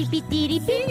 [0.00, 0.86] Chipitiripipi.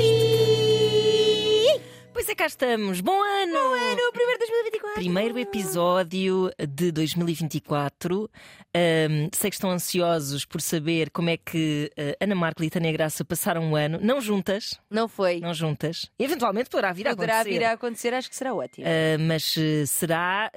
[2.13, 3.01] Pois é, cá estamos.
[3.01, 3.53] Bom ano!
[3.53, 4.93] Bom ano, primeiro 2024.
[4.93, 8.29] Primeiro episódio de 2024.
[8.71, 12.91] Ahm, sei que estão ansiosos por saber como é que ah, Ana Marco e Tânia
[12.91, 13.97] Graça passaram o ano.
[13.99, 15.39] Não juntas, Não foi.
[15.39, 16.11] não juntas.
[16.19, 17.57] Eventualmente poderá vir a Poderá acontecer.
[17.57, 18.85] vir a acontecer, acho que será ótimo.
[18.87, 20.51] Ah, mas eh, será.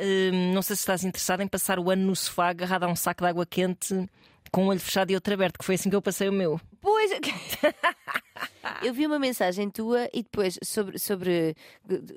[0.52, 3.23] não sei se estás interessado em passar o ano no sofá agarrado a um saco
[3.24, 3.95] de água quente
[4.50, 6.60] com um olho fechado e outro aberto, que foi assim que eu passei o meu.
[6.82, 7.10] Pois.
[8.82, 11.55] Eu vi uma mensagem tua e depois sobre, sobre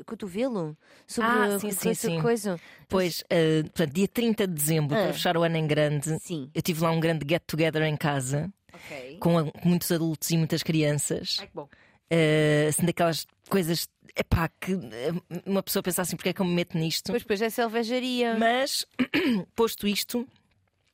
[0.06, 0.76] cotovelo?
[1.08, 2.22] Sobre Ah, sim, sim, coisa, sim.
[2.22, 2.60] coisa.
[2.88, 5.04] Pois, ah, portanto, dia 30 de dezembro, Ah.
[5.04, 6.50] para fechar o ano em grande, Sim.
[6.54, 8.52] eu tive lá um grande get-together em casa.
[8.74, 9.18] Ok.
[9.22, 11.68] com muitos adultos e muitas crianças, Ai, que bom.
[12.10, 15.14] Eh, assim, daquelas coisas epá, que eh,
[15.46, 17.06] uma pessoa pensa assim, porque é que eu me meto nisto?
[17.06, 18.36] Depois, depois é selvageria.
[18.38, 18.86] Mas,
[19.56, 20.28] posto isto,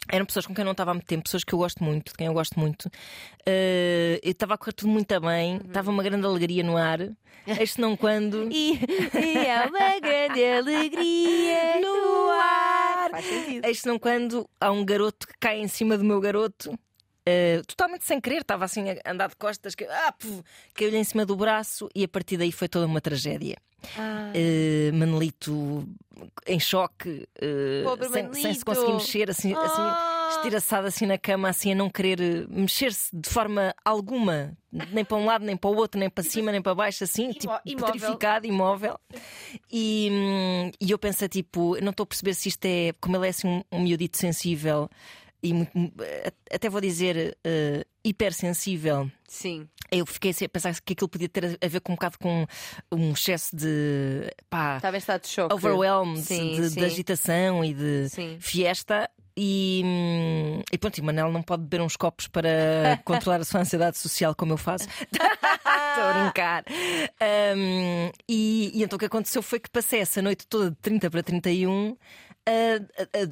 [0.10, 2.12] eram pessoas com quem eu não estava há muito tempo, pessoas que eu gosto muito,
[2.12, 2.90] de quem eu gosto muito.
[3.46, 5.62] Eu estava a correr tudo muito bem, Uhum.
[5.68, 7.00] estava uma grande alegria no ar.
[7.60, 8.48] Este não quando.
[8.52, 13.10] E, e é uma grande alegria no ar.
[13.12, 13.66] Faz sentido.
[13.66, 16.78] Este não quando há um garoto que cai em cima do meu garoto.
[17.26, 20.14] Eh, totalmente sem querer, estava assim a andar de costas, que, ah,
[20.74, 23.58] caiu-lhe em cima do braço e a partir daí foi toda uma tragédia.
[23.98, 24.32] Ah,
[24.94, 25.88] Manolito
[26.46, 27.28] em choque,
[27.84, 30.30] Pobre sem, sem se conseguir mexer, assim, assim Ah.
[30.36, 34.56] estiraçado assim na cama, assim a não querer mexer-se de forma alguma,
[34.92, 37.32] nem para um lado, nem para o outro, nem para cima, nem para baixo, assim,
[37.34, 37.94] tipo imóvel.
[37.94, 39.00] petrificado, imóvel.
[39.72, 43.26] E, hum, e eu pensei, tipo, não estou a perceber se isto é, como ele
[43.26, 44.88] é assim um, um miudito sensível
[45.44, 45.72] e muito,
[46.52, 49.10] até vou dizer eh, hipersensível.
[49.28, 49.68] sim.
[49.94, 52.48] Eu fiquei a pensar que aquilo podia ter a ver com um bocado com
[52.94, 55.54] um excesso de pá, Estava em estado de choque.
[55.54, 56.80] overwhelmed Sim, de, sim.
[56.80, 58.38] de agitação e de Sim.
[58.40, 59.10] fiesta.
[59.36, 59.84] E,
[60.72, 64.34] e pronto, e Manel não pode beber uns copos para controlar a sua ansiedade social
[64.34, 64.88] como eu faço.
[65.12, 66.64] Estou a brincar.
[67.58, 71.10] Hum, e, e então o que aconteceu foi que passei essa noite toda de 30
[71.12, 72.31] para 31 a- a- a-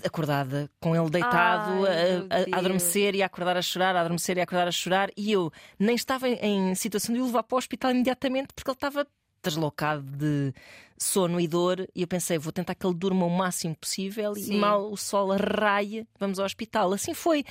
[0.05, 4.37] acordada, com ele deitado, Ai, a- a, adormecer e a acordar a chorar, a adormecer
[4.37, 5.09] e a acordar a chorar.
[5.17, 8.75] E eu nem estava em, situação de o levar para o hospital imediatamente porque ele
[8.75, 9.07] estava
[9.43, 10.53] deslocado de
[10.97, 11.87] sono e dor.
[11.95, 14.57] E eu pensei, vou tentar que ele durma o máximo possível e Sim.
[14.57, 16.93] mal o sol arraia, vamos ao hospital.
[16.93, 17.45] Assim foi.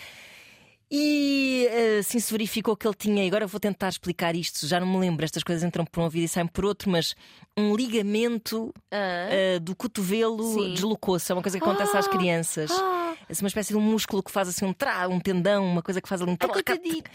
[0.91, 1.69] E
[1.99, 4.99] assim se verificou que ele tinha, e agora vou tentar explicar isto, já não me
[4.99, 7.15] lembro, estas coisas entram por um ouvido e saem por outro, mas
[7.57, 9.29] um ligamento Ah.
[9.31, 11.31] eh, do cotovelo deslocou-se.
[11.31, 12.71] É uma coisa que acontece às crianças.
[12.73, 15.83] Ah, É uma espécie de um músculo que faz assim um trá, um tendão, uma
[15.83, 16.65] coisa que faz ali um tracate.
[16.65, 17.11] coitadito.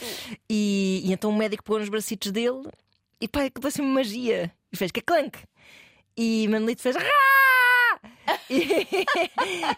[0.47, 2.67] E, e então o médico pegou nos bracitos dele
[3.19, 4.51] e pá, aquilo assim uma magia.
[4.71, 5.39] E fez que clank.
[6.15, 6.95] E Manolito fez
[8.49, 8.87] e,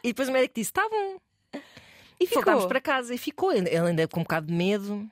[0.04, 1.18] e depois o médico disse: Tá bom.
[2.20, 2.44] E Ficou.
[2.44, 3.52] voltámos para casa e ficou.
[3.52, 5.08] Ele ainda com um bocado de medo.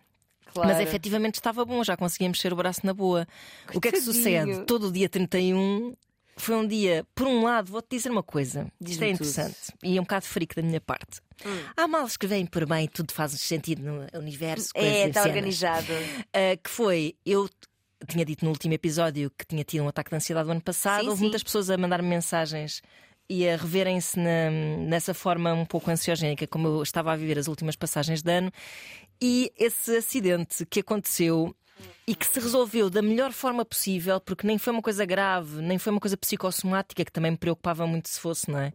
[0.54, 0.70] Claro.
[0.70, 3.28] Mas efetivamente estava bom, já conseguia mexer o braço na boa.
[3.74, 4.66] O que é que sucede?
[4.66, 5.96] Todo o dia 31
[6.36, 9.16] foi um dia, por um lado, vou-te dizer uma coisa, isto Diz-me é tudo.
[9.16, 11.22] interessante e é um bocado freak da minha parte.
[11.46, 11.60] Hum.
[11.76, 14.70] Há males que vêm por bem, tudo faz sentido no universo.
[14.76, 15.92] É, está organizado.
[15.92, 17.50] Uh, que foi, eu
[18.08, 21.02] tinha dito no último episódio que tinha tido um ataque de ansiedade o ano passado.
[21.02, 21.24] Sim, Houve sim.
[21.26, 22.82] muitas pessoas a mandar-me mensagens
[23.30, 27.76] e a reverem-se nessa forma um pouco ansiogénica, como eu estava a viver as últimas
[27.76, 28.52] passagens de ano.
[29.22, 31.56] E esse acidente que aconteceu
[32.06, 35.78] e que se resolveu da melhor forma possível, porque nem foi uma coisa grave, nem
[35.78, 38.74] foi uma coisa psicossomática, que também me preocupava muito se fosse, não é?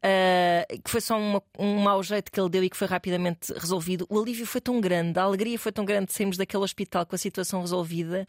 [0.00, 3.52] Uh, que foi só uma- um mau jeito que ele deu e que foi rapidamente
[3.52, 4.06] resolvido.
[4.08, 7.14] O alívio foi tão grande, a alegria foi tão grande de sairmos daquele hospital com
[7.14, 8.26] a situação resolvida,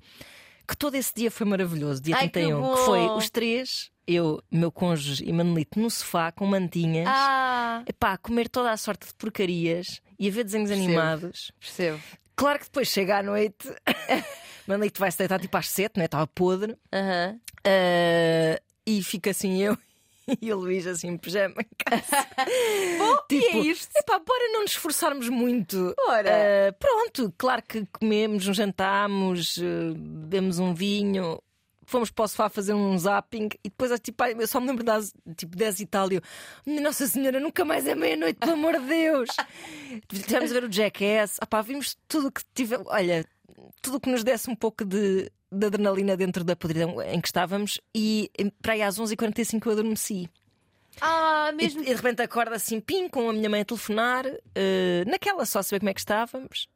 [0.68, 2.62] que todo esse dia foi maravilhoso, dia Ai, que 31.
[2.62, 2.76] bom!
[2.78, 7.08] foi os três, eu, meu cônjuge e Manolito, no sofá com mantinhas.
[7.10, 10.88] Ah, Epá, a comer toda a sorte de porcarias e a ver desenhos Percebo.
[10.90, 11.52] animados.
[11.60, 12.00] percebo.
[12.36, 13.74] Claro que depois chega à noite,
[14.68, 16.06] Manolito vai se deitar tipo às sete, não é?
[16.06, 16.76] Estava podre.
[16.94, 17.40] Aham.
[17.66, 19.76] Uh, e fica assim eu
[20.42, 22.28] e o Luís assim em pijama em casa.
[23.00, 23.90] Bom, e tipo, é isto?
[23.96, 25.94] epá, bora não nos esforçarmos muito.
[26.06, 26.30] Bora.
[26.30, 31.40] Uh, pronto, claro que comemos, nos jantámos, uh, bebemos um vinho.
[31.86, 34.84] Fomos para o sofá fazer um zapping e depois tipo, ai, eu só me lembro
[34.84, 36.12] das tipo 10 e tal.
[36.12, 36.22] e Eu,
[36.66, 39.30] "Minha Nossa Senhora, nunca mais é meia-noite, pelo amor de Deus.
[40.10, 42.78] Tivemos a ver o Jackass, ah, pá, vimos tudo o que tive.
[42.86, 43.26] Olha,
[43.82, 47.80] tudo que nos desse um pouco de, de adrenalina dentro da podridão em que estávamos
[47.94, 48.30] e
[48.62, 50.30] para aí às 11h45 eu adormeci.
[51.02, 51.82] Ah, mesmo.
[51.82, 55.62] e de repente acorda assim, pim, com a minha mãe a telefonar, eh, naquela só
[55.62, 56.68] saber como é que estávamos.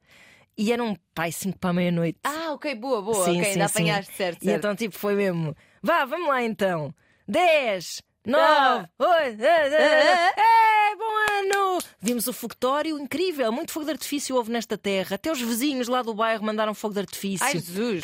[0.62, 2.20] E era um pai 5 para a meia-noite.
[2.22, 3.24] Ah, ok, boa, boa.
[3.24, 3.80] Sim, ok, sim, ainda sim.
[3.80, 4.58] apanhaste, certo, E certo.
[4.58, 6.94] então, tipo, foi mesmo: vá, vamos lá então.
[7.26, 14.52] 10, 9, 8, é, bom ano, Vimos o fogotório, incrível, muito fogo de artifício houve
[14.52, 15.16] nesta terra.
[15.16, 17.46] Até os vizinhos lá do bairro mandaram fogo de artifício.
[17.46, 18.02] Ai, Jesus!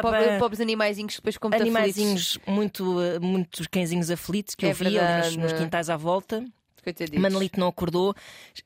[0.00, 4.74] Pobre, pobres animaizinhos que depois como Animaizinhos, muito, eh, muitos cãezinhos aflitos que É eu
[4.74, 6.42] via nos quintais à volta.
[6.80, 7.20] Coitaditos.
[7.20, 8.14] Manolito não acordou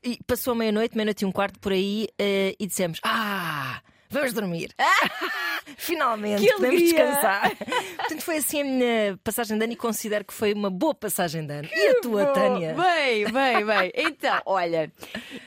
[0.03, 4.33] e passou a meia-noite, meia-noite e um quarto por aí eh, e dissemos: Ah, vamos
[4.33, 4.73] dormir.
[5.77, 7.05] Finalmente, Que podemos alegria!
[7.05, 7.55] descansar.
[7.97, 11.45] Portanto, foi assim a minha passagem de ano e considero que foi uma boa passagem
[11.45, 11.69] de ano.
[11.73, 12.73] E a tua, Bom, Tânia?
[12.75, 13.91] Bem, bem, bem.
[14.15, 14.91] Então, olha,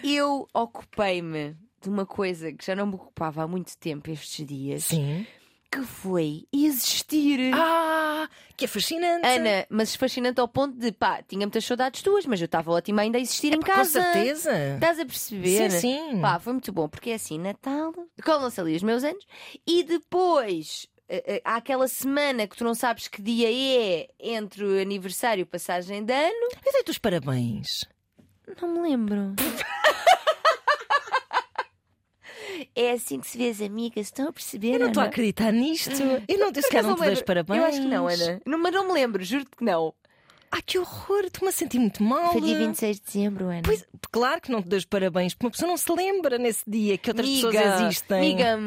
[0.03, 4.85] eu ocupei-me de uma coisa que já não me ocupava há muito tempo estes dias,
[4.85, 5.25] Sim.
[5.71, 7.53] Que foi existir.
[7.55, 9.27] Ah, que é fascinante.
[9.27, 13.03] Ana, mas fascinante ao ponto de pá, tinha muitas saudades tuas, mas eu estava ótima
[13.03, 14.01] ainda a existir em Com casa.
[14.03, 14.75] certeza.
[14.75, 15.71] Estás a perceber?
[15.71, 16.21] Sim, sim.
[16.21, 17.93] Pá, foi muito bom, porque é assim, Natal,
[18.25, 19.25] colam-se ali os meus anos,
[19.67, 24.65] e depois eh, eh, há aquela semana que tu não sabes que dia é entre
[24.65, 26.49] o aniversário e passagem de ano.
[26.65, 27.85] Eu dei-te os parabéns.
[28.63, 29.35] Não me lembro.
[32.75, 34.75] É assim que se vê as amigas, estão a perceber?
[34.75, 35.91] Eu não estou a acreditar nisto.
[36.27, 37.25] Eu não disse que te lembro.
[37.25, 37.59] parabéns.
[37.59, 38.41] Eu acho que não, Ana.
[38.47, 39.95] Não, mas não me lembro, juro-te que não.
[40.51, 41.25] Ai, que horror.
[41.27, 42.33] Estou-me a sentir muito mal.
[42.33, 43.61] Foi dia 26 de dezembro, Ana.
[43.65, 46.63] Pois, claro que não te dei os parabéns, porque uma pessoa não se lembra nesse
[46.67, 48.19] dia que outras pessoas existem.
[48.19, 48.59] Amiga,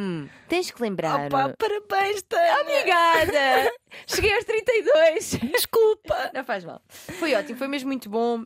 [0.47, 1.25] tens que lembrar.
[1.25, 2.61] Opa, parabéns, Tânia.
[2.61, 3.71] Obrigada!
[4.05, 5.29] Cheguei aos 32.
[5.51, 6.31] Desculpa.
[6.33, 6.81] Não faz mal.
[6.87, 8.45] Foi ótimo, foi mesmo muito bom.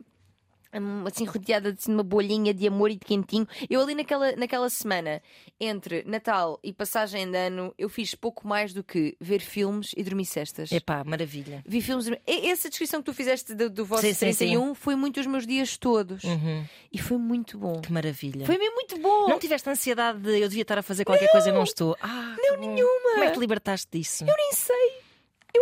[0.80, 3.46] Hum, Assim, rodeada de uma bolhinha de amor e de quentinho.
[3.70, 5.22] Eu ali naquela, naquela semana,
[5.60, 10.02] entre Natal e passagem de ano, eu fiz pouco mais do que ver filmes e
[10.02, 10.70] dormir cestas.
[10.72, 11.62] Epá, maravilha.
[11.66, 12.06] Vi filmes.
[12.26, 15.46] Essa descrição que tu fizeste do, do vosso Sim, sim, 31 foi muito os meus
[15.46, 16.22] dias todos.
[16.24, 17.80] Uhum, E foi muito bom.
[17.80, 18.44] que maravilha.
[18.46, 19.28] Foi mesmo muito bom.
[19.28, 21.96] Não tiveste ansiedade de eu devia estar a fazer qualquer coisa e não estou?
[22.00, 23.10] Ah, não, nenhuma.
[23.12, 24.24] Como é que te libertaste disso?
[24.24, 24.75] Eu nem sei.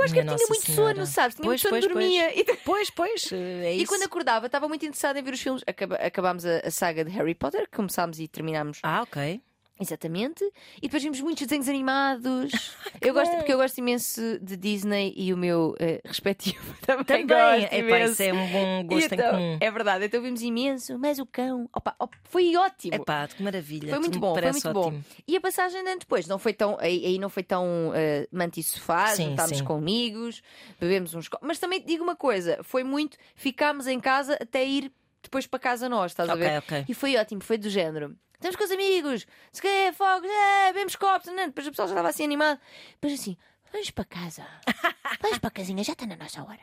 [0.04, 0.94] Acho que eu tinha Nossa muito Senhora.
[0.94, 1.34] sono, sabes?
[1.36, 2.40] Tinha Pois, muito sono, pois, dormia.
[2.40, 3.86] E Pois, pois, é E isso.
[3.86, 5.62] quando acordava, estava muito interessada em ver os filmes.
[5.66, 9.40] Acaba- acabámos a, a saga de Harry Potter, começámos e terminámos Ah, ok.
[9.80, 10.44] Exatamente.
[10.78, 12.76] E depois vimos muitos desenhos animados.
[13.00, 17.04] eu gosto, porque eu gosto imenso de Disney e o meu eh, respectivo também.
[17.26, 17.26] Também,
[17.60, 18.12] gosto epá, imenso.
[18.12, 19.58] isso é um bom gosto Então, em comum.
[19.60, 21.68] É verdade, então vimos imenso, mas o cão.
[21.74, 22.94] Opa, foi ótimo.
[22.96, 23.90] Epá, que maravilha.
[23.90, 24.98] Foi muito tudo me bom, foi parece muito ótimo.
[25.02, 25.22] bom.
[25.26, 27.92] E a passagem de ano depois não foi tão, aí, aí não foi tão uh,
[28.30, 29.64] manta e sofá, Sim, juntámos sim.
[29.64, 30.42] com amigos,
[30.80, 31.28] bebemos uns.
[31.28, 34.92] co- Mas também te digo uma coisa: foi muito, ficámos em casa até ir
[35.22, 36.58] depois para casa nós, estás a ver?
[36.58, 36.84] ok.
[36.88, 38.14] E foi ótimo, foi do género.
[38.44, 41.94] Estamos com os amigos, se quer fogos, é, bebemos copos, não, depois o pessoal já
[41.94, 42.60] estava assim animado.
[43.00, 43.38] Depois assim,
[43.72, 44.46] vamos para casa,
[45.22, 46.60] vamos para a casinha, já está na nossa hora.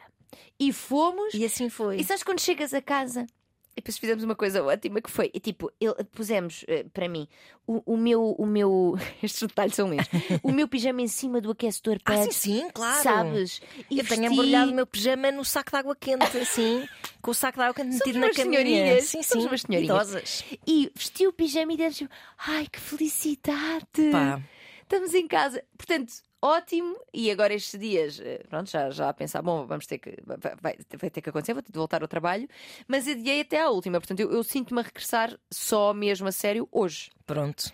[0.60, 1.98] E fomos, E assim foi.
[1.98, 3.26] e sabes quando chegas a casa?
[3.74, 7.26] E depois fizemos uma coisa ótima que foi, tipo, ele, pusemos eh, para mim
[7.66, 10.08] o, o meu, o meu, estes detalhes são lindos,
[10.44, 13.02] o meu pijama em cima do aquecedor Ah, para, sim, sim, claro.
[13.02, 13.62] sabes?
[13.90, 16.86] E eu tenho vesti- embrulhado o meu pijama no saco de água quente, assim,
[17.22, 19.02] com o saco de água quente metido na caminha.
[19.02, 19.84] Sim, sim, umas senhorinhas.
[19.86, 20.44] idosas.
[20.68, 22.04] E vesti o pijama e demos,
[22.46, 24.12] ai que felicidade!
[24.12, 24.42] Pá.
[24.84, 25.64] Estamos em casa.
[25.78, 26.98] Portanto, ótimo.
[27.14, 30.18] E agora estes dias, eh, pronto, já, já a pensar, bom, vamos ter que.
[30.26, 32.48] Vai, vai- vai ter que acontecer, vou ter de voltar ao trabalho.
[32.88, 34.00] Mas adiei até à última.
[34.00, 37.10] Portanto, eu, eu sinto-me a regressar só mesmo a sério hoje.
[37.26, 37.72] Pronto.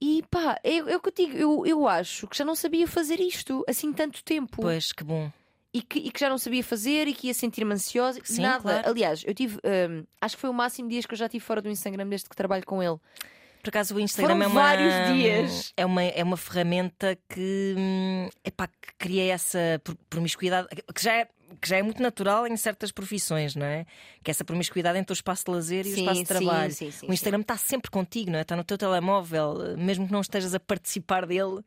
[0.00, 2.86] E pá, é, é o que eu digo, eu, eu acho que já não sabia
[2.86, 4.60] fazer isto assim tanto tempo.
[4.60, 5.32] Pois, que bom.
[5.72, 8.20] E que, e que já não sabia fazer e que ia sentir-me ansiosa.
[8.24, 8.62] Sim, Nada.
[8.62, 8.88] claro.
[8.90, 9.56] Aliás, eu tive.
[9.56, 12.06] hum, acho que foi o máximo de dias que eu já tive fora do Instagram
[12.08, 12.98] desde que trabalho com ele.
[13.66, 15.72] Por acaso o Instagram Foram é uma vários dias.
[15.76, 21.12] É uma, é uma ferramenta que, hum, epá, que cria essa pro- promiscuidade que já,
[21.14, 21.24] é,
[21.60, 23.84] que já é muito natural em certas profissões, não é?
[24.22, 26.72] Que é essa promiscuidade entre o espaço de lazer e o Sim, espaço de trabalho.
[26.72, 28.42] sim, sim, o Instagram está sempre contigo, não é?
[28.42, 31.60] Está no teu telemóvel, mesmo que não estejas a participar dele.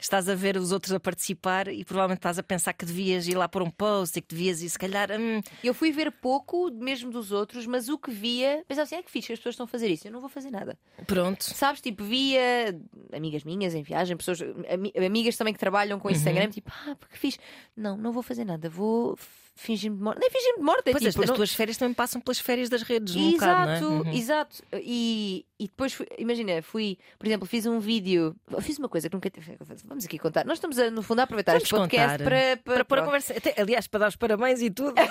[0.00, 3.34] Estás a ver os outros a participar e provavelmente estás a pensar que devias ir
[3.36, 5.10] lá pôr um post e que devias ir, se calhar.
[5.10, 9.02] hum, Eu fui ver pouco mesmo dos outros, mas o que via, pensava assim: é
[9.02, 10.06] que fixe que as pessoas estão a fazer isso.
[10.06, 10.78] Eu não vou fazer nada.
[11.06, 11.42] pronto.
[11.42, 11.80] Sabes?
[11.80, 12.78] Tipo, via
[13.12, 14.40] amigas minhas em viagem, pessoas,
[14.72, 16.50] ami- amigas também que trabalham com Instagram, Uhum.
[16.50, 17.38] tipo, ah, que fixe.
[17.76, 18.68] Não, não vou fazer nada.
[18.70, 19.18] Vou
[19.60, 20.20] fingir-me de morta.
[20.20, 20.88] Nem fingir-me de morta.
[20.88, 23.32] É Pois as, tipo, as não- tuas férias também passam pelas férias das redes, um
[23.32, 24.00] bocado, Exato, não é?
[24.02, 24.12] Uhum.
[24.12, 24.62] exato.
[24.74, 29.14] E, e depois, fui- imagina, fui, por exemplo, fiz um vídeo, fiz uma coisa que
[29.16, 29.56] nunca tive.
[29.84, 30.44] Vamos aqui contar.
[30.46, 33.02] Nós estamos, a, no fundo, a aproveitar Vamos este podcast para, para, Para pôr a
[33.02, 33.34] conversa.
[33.36, 34.94] Até, aliás, para dar os parabéns e tudo.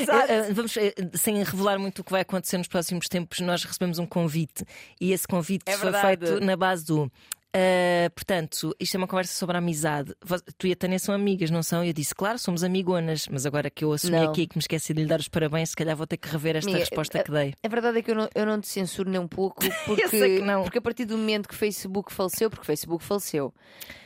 [0.00, 0.32] Exato.
[0.32, 3.62] Eh, eh, Vamos, eh, sem revelar muito o que vai acontecer nos próximos tempos, nós
[3.64, 4.64] recebemos um convite
[5.00, 7.10] e esse convite É foi feito na base do
[7.56, 10.14] Uh, portanto, isto é uma conversa sobre a amizade.
[10.58, 11.82] Tu e a Tânia são amigas, não são?
[11.82, 14.30] Eu disse, claro, somos amigonas, mas agora que eu assumi Não.
[14.30, 16.56] aqui que me esqueci de lhe dar os parabéns, se calhar vou ter que rever
[16.56, 17.54] esta Amiga, resposta que dei.
[17.62, 20.78] A verdade é que eu não, eu não te censuro nem um pouco, porque, porque
[20.78, 23.52] a partir do momento que Facebook faleceu, porque Facebook faleceu,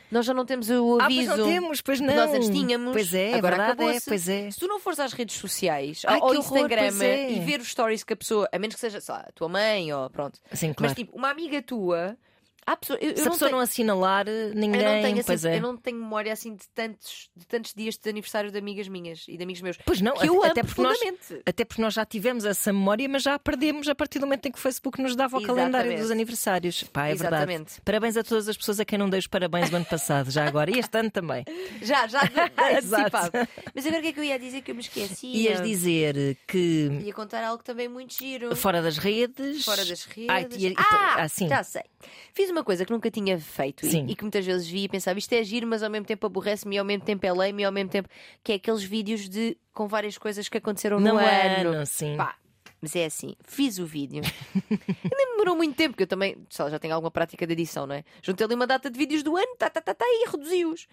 [0.09, 1.37] nós já não temos o Ah, pois aviso.
[1.37, 2.15] não temos, pois não.
[2.15, 2.93] Nós antes tínhamos.
[2.93, 4.51] Pois é, agora verdade é, pois é.
[4.51, 7.31] Se tu não fores às redes sociais, Ai, ao horror, Instagram pois é.
[7.31, 9.49] e ver os stories que a pessoa, a menos que seja sei lá, a tua
[9.49, 10.95] mãe ou pronto, Sim, mas claro.
[10.95, 12.15] tipo, uma amiga tua,
[12.65, 14.81] há pessoa, eu, eu Se a pessoa tenho, não assinalar, ninguém.
[14.81, 15.57] eu não tenho, assim, pois é.
[15.57, 19.25] eu não tenho memória assim de tantos, de tantos dias de aniversário de amigas minhas
[19.27, 19.77] e de amigos meus.
[19.85, 20.99] Pois não, que eu até porque nós-.
[21.45, 24.45] Até porque nós já tivemos essa memória, mas já a perdemos a partir do momento
[24.47, 26.01] em que o Facebook nos dava o calendário Exatamente.
[26.01, 26.83] dos aniversários.
[26.83, 27.35] Pá, é verdade.
[27.35, 27.81] Exatamente.
[27.81, 30.45] Parabéns a todas as pessoas a quem não dei os parabéns o ano passado, já
[30.45, 30.71] agora.
[30.71, 31.43] E este ano também.
[31.81, 32.21] Já, já,
[32.57, 33.31] antecipado.
[33.73, 35.27] Mas agora o que é que eu ia dizer que eu me esqueci?
[35.27, 38.55] Ias dizer que Ia contar algo também muito giro.
[38.55, 39.65] fora das redes.
[39.65, 40.29] Fora das redes.
[40.29, 41.47] Ai, ah, ah, sim.
[41.47, 41.83] já sei.
[42.33, 45.19] Fiz uma coisa que nunca tinha feito e- e, que muitas vezes vi e pensava
[45.19, 47.65] isto é giro, mas ao mesmo tempo aborrece-me e ao mesmo tempo é lame e
[47.65, 48.07] ao mesmo tempo
[48.43, 51.69] que é aqueles vídeos de com várias coisas que aconteceram no, No ano.
[51.71, 52.15] ano, sim.
[52.15, 52.35] Pá,
[52.81, 54.21] mas é assim, fiz o vídeo.
[55.11, 57.85] nem demorou muito tempo, porque eu também sei lá, já tenho alguma prática de edição,
[57.87, 58.03] não é?
[58.21, 60.87] Juntei ali uma data de vídeos do ano, tá, tá, tá, tá, e reduzi-os.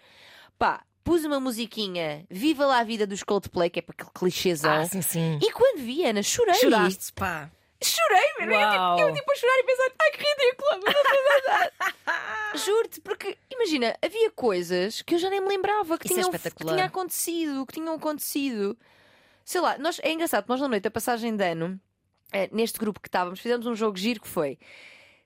[0.57, 4.71] Pá, pus uma musiquinha, Viva lá a vida dos Coldplay, que é para aquele clichêzão.
[4.71, 5.39] Ah, sim, sim.
[5.41, 6.55] E quando vi, Ana, chorei.
[6.55, 7.49] Choraste, pá.
[7.83, 8.53] Chorei, mesmo.
[8.53, 10.95] Eu, tipo, eu tipo a chorar e pensar, ai que ridícula, mas
[12.53, 12.59] não.
[12.59, 16.29] Juro-te, porque imagina, havia coisas que eu já nem me lembrava que, Isso é tinham,
[16.29, 16.73] que espetacular.
[16.75, 18.77] tinha acontecido, que tinham acontecido.
[19.43, 21.79] Sei lá, nós, é engraçado, nós na noite da passagem de ano,
[22.31, 24.59] eh, neste grupo que estávamos, fizemos um jogo giro que foi.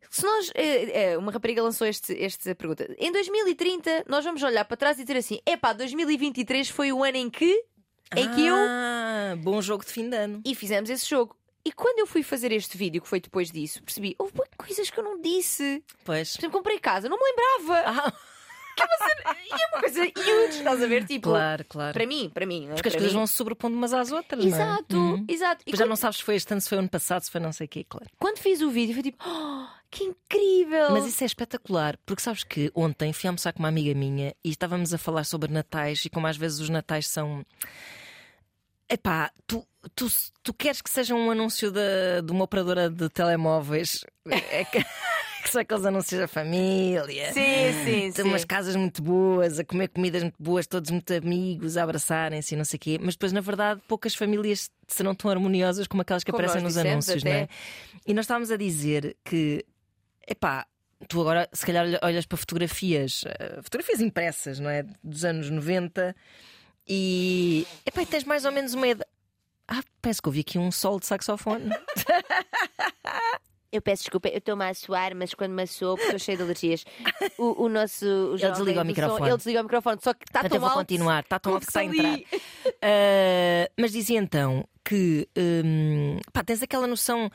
[0.10, 0.52] Se nós.
[0.56, 2.88] eh, eh, uma rapariga lançou este, esta pergunta.
[2.98, 7.18] Em 2030, nós vamos olhar para trás e dizer assim: epá, 2023 foi o ano
[7.18, 7.66] em que.
[8.16, 10.42] Em que eu Ah, bom jogo de fim de ano.
[10.46, 11.36] e fizemos esse jogo.
[11.66, 15.00] E quando eu fui fazer este vídeo, que foi depois disso, percebi, houve coisas que
[15.00, 15.84] eu não disse.
[16.04, 16.34] Pois.
[16.34, 17.84] Por exemplo, comprei casa, não me lembrava.
[17.90, 18.14] Ah,
[18.78, 21.06] E é uma coisa huge, estás a ver?
[21.06, 21.94] Tipo, claro, claro.
[21.94, 22.68] para mim, para mim.
[22.70, 22.74] é?
[22.74, 23.18] Porque as coisas mim.
[23.20, 24.44] vão se sobrepondo umas às outras.
[24.44, 24.62] não é?
[24.62, 25.26] Exato, Uhum.
[25.30, 25.60] exato.
[25.66, 27.40] Depois já quando, não sabes se foi este ano, se foi ano passado, se foi
[27.42, 28.08] não sei o quê, claro.
[28.20, 30.92] quando fiz o vídeo, foi tipo, oh, que incrível!
[30.92, 34.50] Mas isso é espetacular, porque sabes que ontem fui almoçar com uma amiga minha e
[34.50, 37.46] estávamos a falar sobre natais e como às vezes os natais são.
[38.88, 39.66] Epá, tu,
[39.96, 40.08] tu,
[40.44, 44.06] tu queres que seja um anúncio da, de uma operadora de telemóveis?
[44.30, 44.78] É que,
[45.44, 47.34] que são aqueles anúncios da família.
[47.34, 48.22] Sim, sim, Tem sim.
[48.24, 52.58] umas casas muito boas, a comer comidas muito boas, todos muito amigos, a abraçarem-se e
[52.58, 53.00] não sei o quê.
[53.02, 56.78] Mas depois, na verdade, poucas famílias serão tão harmoniosas como aquelas que Como aparecem nos
[56.78, 57.30] anúncios, até.
[57.30, 57.48] não é?
[58.06, 59.66] E nós estávamos a dizer que,
[60.28, 60.68] epá,
[61.10, 64.86] tu agora se calhar olha- olhas para fotografias, eh, fotografias impressas, não é?
[65.04, 66.16] Dos anos 90
[66.88, 69.08] e, epá, tens mais ou menos uma ideia.
[69.68, 71.72] Ah, parece que ouvi aqui um sol de saxofone.
[73.72, 76.44] Eu peço desculpa, eu estou-me a suar, mas quando me assou, porque estou cheia de
[76.44, 76.86] alergias,
[77.38, 78.06] o, o nosso.
[78.06, 79.20] O jovem desliga o microfone.
[79.20, 80.80] Som, ele desliga o microfone, só que está tão eu vou alto.
[80.80, 82.18] continuar, está tão alto que está a entrar.
[82.18, 87.30] Uh, mas dizia então que hum, pá, tens aquela noção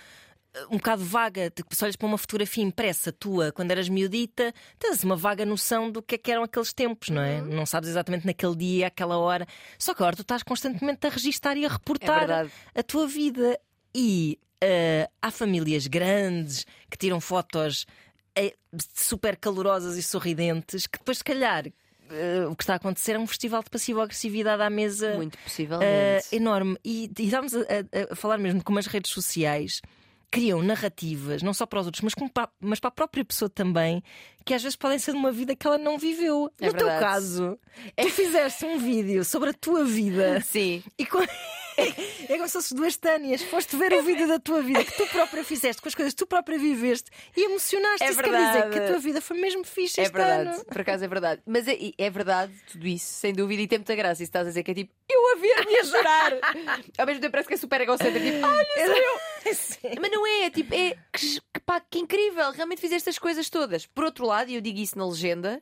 [0.70, 4.52] um bocado vaga de que se olhas para uma fotografia impressa tua quando eras miudita,
[4.78, 7.40] tens uma vaga noção do que é que eram aqueles tempos, não é?
[7.40, 9.46] Não sabes exatamente naquele dia, aquela hora.
[9.78, 12.50] Só que agora tu estás constantemente a registar e a É reportar verdade.
[12.74, 13.58] a tua vida.
[13.94, 17.86] E uh, há famílias grandes que tiram fotos
[18.36, 18.54] eh,
[18.94, 21.66] super calorosas e sorridentes que depois, se calhar.
[21.66, 25.42] uh, o que está a acontecer é um festival de passivo-agressividade à mesa Muito Uh,
[25.44, 26.26] possivelmente.
[26.32, 26.76] enorme.
[26.84, 29.80] E, e estávamos a, a- a falar mesmo como as redes sociais
[30.30, 34.02] criam narrativas, não só para os outros, mas, para, mas para a própria pessoa também,
[34.44, 36.50] que às vezes podem ser de uma vida que ela não viveu.
[36.60, 37.04] É no teu verdade.
[37.04, 37.58] caso,
[37.96, 40.82] tu fizeste um vídeo sobre a tua vida Sim.
[40.98, 41.18] e com...
[42.28, 43.40] É como se fossem duas Tânias.
[43.42, 46.18] Foste ver o vídeo da tua vida que tu própria fizeste, com as coisas que
[46.18, 48.04] tu própria viveste e emocionaste.
[48.04, 48.70] É Isso quer dizer verdade.
[48.70, 50.64] que a tua vida foi mesmo fixe É verdade, ano.
[50.66, 51.40] por acaso é verdade.
[51.46, 54.22] Mas é, é verdade, tudo isso, sem dúvida, e tem muita graça.
[54.22, 56.32] E estás a dizer que é tipo, eu ver-me a chorar.
[56.98, 59.20] Ao mesmo tempo parece que é super egocêntrico, tipo, olha, sou eu.
[59.54, 59.94] Sim.
[60.00, 63.48] Mas não é, é tipo, é que, que pá, que incrível, realmente fizeste estas coisas
[63.48, 63.86] todas.
[63.86, 65.60] Por outro lado, e eu digo isso na legenda,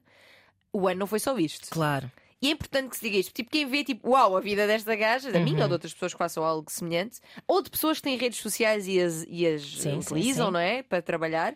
[0.73, 1.68] o ano não foi só isto.
[1.70, 2.11] Claro.
[2.40, 3.32] E é importante que se diga isto.
[3.32, 5.44] Tipo, quem vê, tipo, uau, a vida desta gaja, da Uhum.
[5.44, 7.18] minha ou de outras pessoas que façam algo semelhante,
[7.49, 10.52] ou de pessoas que têm redes sociais e as, e as Sim, sim, utilizam, sim.
[10.52, 10.82] não é?
[10.85, 11.54] Para trabalhar.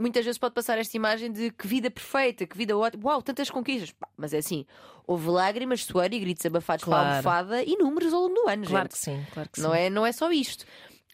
[0.00, 3.50] Muitas vezes pode passar esta imagem de que vida perfeita, que vida ótima, uau, tantas
[3.50, 3.94] conquistas.
[4.16, 4.64] Mas é assim,
[5.06, 7.02] houve lágrimas, suor e gritos abafados Claro.
[7.02, 8.92] para a almofada e números ao longo do ano, Claro gente.
[8.92, 9.66] que sim, claro que sim.
[9.66, 10.64] Não é, não é só isto.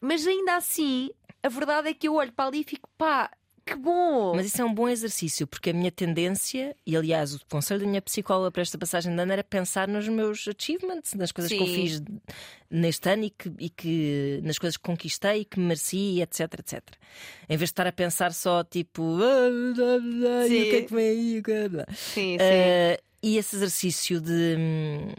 [0.01, 1.11] Mas ainda assim,
[1.43, 3.31] a verdade é que eu olho para ali e fico, pá,
[3.67, 4.35] que bom!
[4.37, 7.87] Mas isso é um bom exercício, porque a minha tendência, e aliás, o conselho da
[7.87, 11.61] minha psicóloga para esta passagem de ano era pensar nos meus achievements, nas coisas que
[11.61, 11.75] eu Sim.
[11.75, 12.03] fiz
[12.71, 16.81] neste ano e que, e que- nas coisas que conquistei e que mereci, etc, etc.
[17.49, 20.63] Em vez de estar a pensar só tipo "Ah, e Sim.
[20.63, 21.43] o que é que vem aí?
[21.43, 22.39] que é?" Sim, sim.
[22.41, 25.13] Eh, e esse exercício de, hum,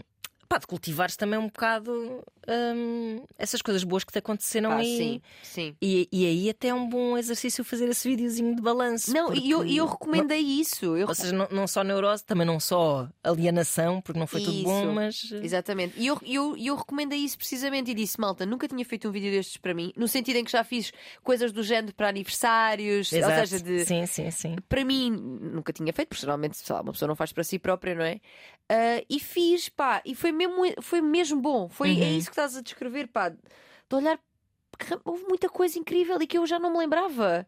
[0.47, 4.97] pá, de cultivares também um bocado hum, essas coisas boas que te aconteceram Pá, e,
[4.97, 5.75] sim, sim.
[5.81, 9.13] e, e aí até é um bom exercício fazer esse videozinho de balanço.
[9.13, 10.97] Não, e eu, eu recomendei isso.
[10.97, 14.63] Eu Ou seja, não, não só neurose, também não só alienação, porque não foi tudo
[14.63, 14.93] bom, Isso.
[14.93, 15.29] mas.
[15.33, 15.93] eh, Exatamente.
[15.97, 19.31] E eu, eu, eu recomendei isso precisamente e disse: Malta, nunca tinha feito um vídeo
[19.31, 20.91] destes para mim, no sentido em que já fiz
[21.23, 23.39] coisas do género para aniversários, Exato.
[23.39, 23.85] ou seja, de.
[23.85, 24.55] Sim, sim, sim.
[24.67, 27.59] Para mim, nunca tinha feito, porque geralmente sei lá, uma pessoa não faz para si
[27.59, 28.19] própria, não é?
[28.69, 31.69] Ah, e fiz, pá, e foi mesmo, foi mesmo bom.
[31.69, 32.17] Foi, É Uhum.
[32.17, 33.37] isso que estás a descrever, pá, de
[33.95, 34.19] olhar.
[34.77, 37.45] Porque Houve muita coisa incrível e que eu já não me lembrava.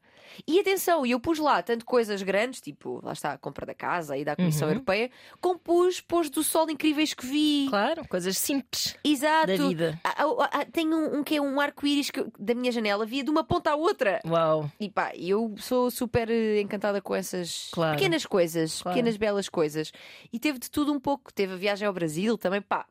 [0.47, 4.15] E atenção, eu pus lá tanto coisas grandes, tipo, lá está a compra da casa
[4.15, 4.75] e da Comissão Uhum.
[4.75, 5.09] Europeia,
[5.41, 7.65] como pus pôs do sol incríveis que vi.
[7.69, 9.47] Claro, coisas simples Exato.
[9.47, 9.99] da vida.
[10.03, 13.71] Ah, Tem um, um que é um arco-íris da minha janela, via de uma ponta
[13.71, 14.21] à outra.
[14.25, 14.69] Uau.
[14.79, 17.97] E pá, eu sou super eh, encantada com essas Claro.
[17.97, 18.95] pequenas coisas, Claro.
[18.95, 19.91] pequenas belas coisas.
[20.31, 21.33] E teve de tudo um pouco.
[21.33, 22.85] Teve a viagem ao Brasil também, pá.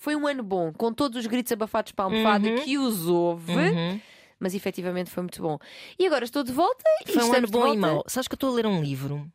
[0.00, 2.56] Foi um ano bom, com todos os gritos abafados para a almofada Uhum.
[2.64, 4.00] que os houve, Uhum.
[4.40, 5.58] mas efetivamente foi muito bom.
[5.98, 8.02] E agora estou de volta e Foi um ano bom e mau.
[8.06, 9.30] Sabes que eu estou a ler um livro.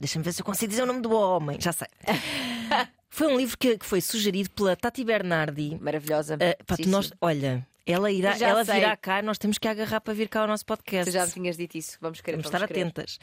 [0.00, 1.58] Deixa-me ver se eu consigo dizer o nome do homem.
[1.60, 1.86] Já sei.
[3.10, 5.76] foi um livro que, que foi sugerido pela Tati Bernardi.
[5.80, 6.36] Maravilhosa.
[6.36, 7.12] Uh, pá, Sim, nós, sim.
[7.20, 8.74] olha, ela, irá, Já ela sei.
[8.80, 11.10] virá cá, nós temos que agarrar para vir cá ao nosso podcast.
[11.10, 11.96] Tu já me tinhas dito isso.
[12.00, 12.80] Vamos querer Vamos vamos estar querer.
[12.88, 13.18] atentas.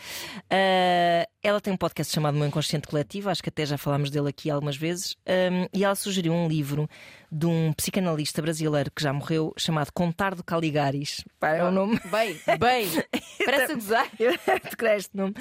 [0.45, 4.29] Uh, ela tem um podcast chamado Meu Inconsciente Coletivo, acho que até já falámos dele
[4.29, 6.89] aqui algumas vezes, um, e ela sugeriu um livro
[7.31, 11.23] de um psicanalista brasileiro que já morreu, chamado Contar do Caligaris.
[11.39, 11.99] Pá, é um nome.
[12.05, 12.87] Bem, bem.
[13.43, 14.09] Parece gozar.
[14.17, 14.31] Eu
[14.69, 15.33] decorei este nome.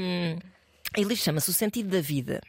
[0.00, 0.38] Um,
[0.96, 2.40] ele chama-se O Sentido da Vida.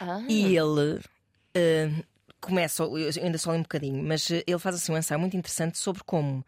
[0.00, 2.04] Ah, E ele uh,
[2.42, 5.36] começa, eu ainda só li um bocadinho, mas uh, ele faz assim um ensaio muito
[5.36, 6.44] interessante sobre como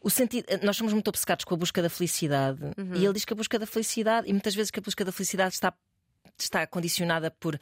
[0.00, 0.46] o sentido.
[0.62, 2.94] Nós somos muito obcecados com a busca da felicidade Uhum.
[2.94, 5.12] e ele diz que a busca da felicidade, e muitas vezes que a busca da
[5.12, 5.72] felicidade está,
[6.38, 7.58] está condicionada por,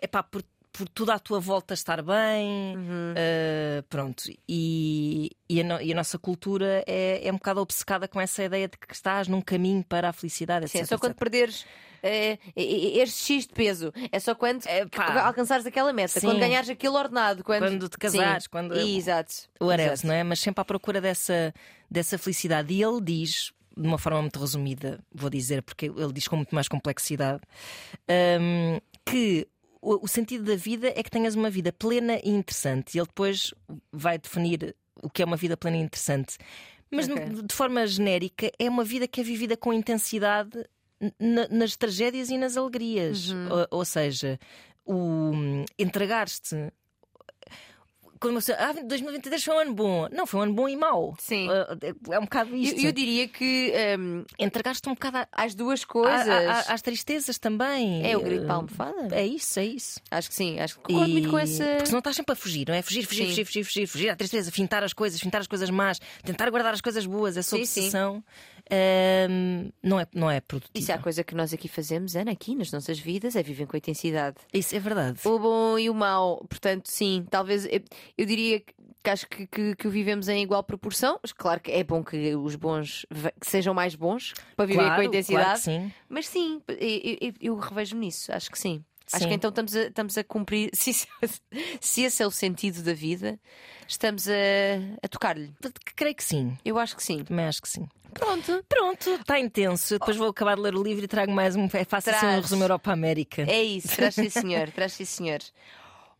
[0.00, 2.76] epá, por, por tudo à tua volta estar bem.
[2.76, 3.12] Uhum.
[3.14, 4.22] uh, pronto.
[4.48, 8.44] E, e, a no- e a nossa cultura é, é um bocado obcecada com essa
[8.44, 10.82] ideia de que estás num caminho para a felicidade, Sim, etc.
[10.84, 11.18] é só quando etc.
[11.20, 13.92] perderes eh, este X de peso.
[14.12, 14.62] É só quando
[14.94, 15.22] pá.
[15.26, 16.26] alcançares aquela meta, Sim.
[16.28, 18.50] quando ganhares aquele ordenado, quando, Quando te casares, Sim.
[18.50, 19.34] quando- Exato.
[19.60, 20.06] whatever, Exato.
[20.06, 20.22] não é?
[20.24, 21.52] Mas sempre à procura dessa,
[21.90, 22.72] dessa felicidade.
[22.72, 26.54] E ele diz, de uma forma muito resumida, vou dizer, porque ele diz com muito
[26.54, 27.40] mais complexidade,
[28.40, 29.46] hum, que
[29.80, 32.94] o, o sentido da vida é que tenhas uma vida plena e interessante.
[32.94, 33.54] E ele depois
[33.92, 36.36] vai definir o que é uma vida plena e interessante.
[36.90, 37.42] Mas Ok.
[37.44, 40.64] de forma genérica, é uma vida que é vivida com intensidade
[41.48, 43.30] nas tragédias e nas alegrias.
[43.30, 43.48] Uhum.
[43.70, 44.38] Ou, ou seja,
[44.84, 45.32] o
[45.78, 46.72] entregar-te
[48.20, 50.08] quando pessoa, ah, 2023 foi um ano bom.
[50.10, 51.14] Não, foi um ano bom e mau.
[51.20, 51.48] Sim.
[51.48, 52.80] Ah, é- é um bocado Eu, isto.
[52.80, 56.26] eu diria que ehm, Entregaste um bocado a- às duas coisas.
[56.28, 58.04] a- a- às tristezas também.
[58.04, 59.14] É o grito Ah, para a almofada?
[59.14, 60.00] É isso, é isso.
[60.10, 61.64] Acho que sim, acho que concordo muito com essa.
[61.64, 62.82] Porque senão estás sempre a fugir, não é?
[62.82, 63.28] Fugir, fugir, Sim.
[63.30, 66.74] fugir, fugir, fugir, fugir à tristeza, fintar as coisas, fintar as coisas más, tentar guardar
[66.74, 67.88] as coisas boas, essa Sim, sim.
[68.70, 70.78] Ahm, não, é, não é produtiva.
[70.78, 73.66] Isso é a coisa que nós aqui fazemos, Ana, aqui nas nossas vidas, é viver
[73.66, 74.36] com intensidade.
[74.52, 75.20] Isso é verdade.
[75.24, 76.44] O bom e o mau.
[76.48, 77.80] Portanto, sim, talvez eu,
[78.16, 81.18] eu diria que, que acho que, que, que o vivemos em igual proporção.
[81.36, 83.06] Claro que é bom que os bons
[83.40, 85.62] que sejam mais bons para viver claro, com intensidade.
[85.62, 85.92] Claro sim.
[86.08, 88.84] Mas sim, eu, eu, eu revejo-me nisso, acho que sim.
[89.12, 89.28] Acho Sim.
[89.28, 90.70] que então estamos a, estamos a cumprir.
[90.74, 91.06] Se,
[91.80, 93.38] se esse é o sentido da vida,
[93.86, 94.32] estamos a,
[95.02, 95.52] a tocar-lhe.
[95.96, 96.56] Creio que sim.
[96.64, 97.24] Eu acho que sim.
[97.24, 97.88] Também acho que sim.
[98.12, 98.64] Pronto.
[98.68, 99.94] Pronto, está intenso.
[99.94, 101.68] Eu depois vou acabar de ler o livro e trago mais um.
[101.68, 103.42] Faço assim um resumo Europa América.
[103.42, 105.40] É isso, traz sim senhor, traz sim senhor.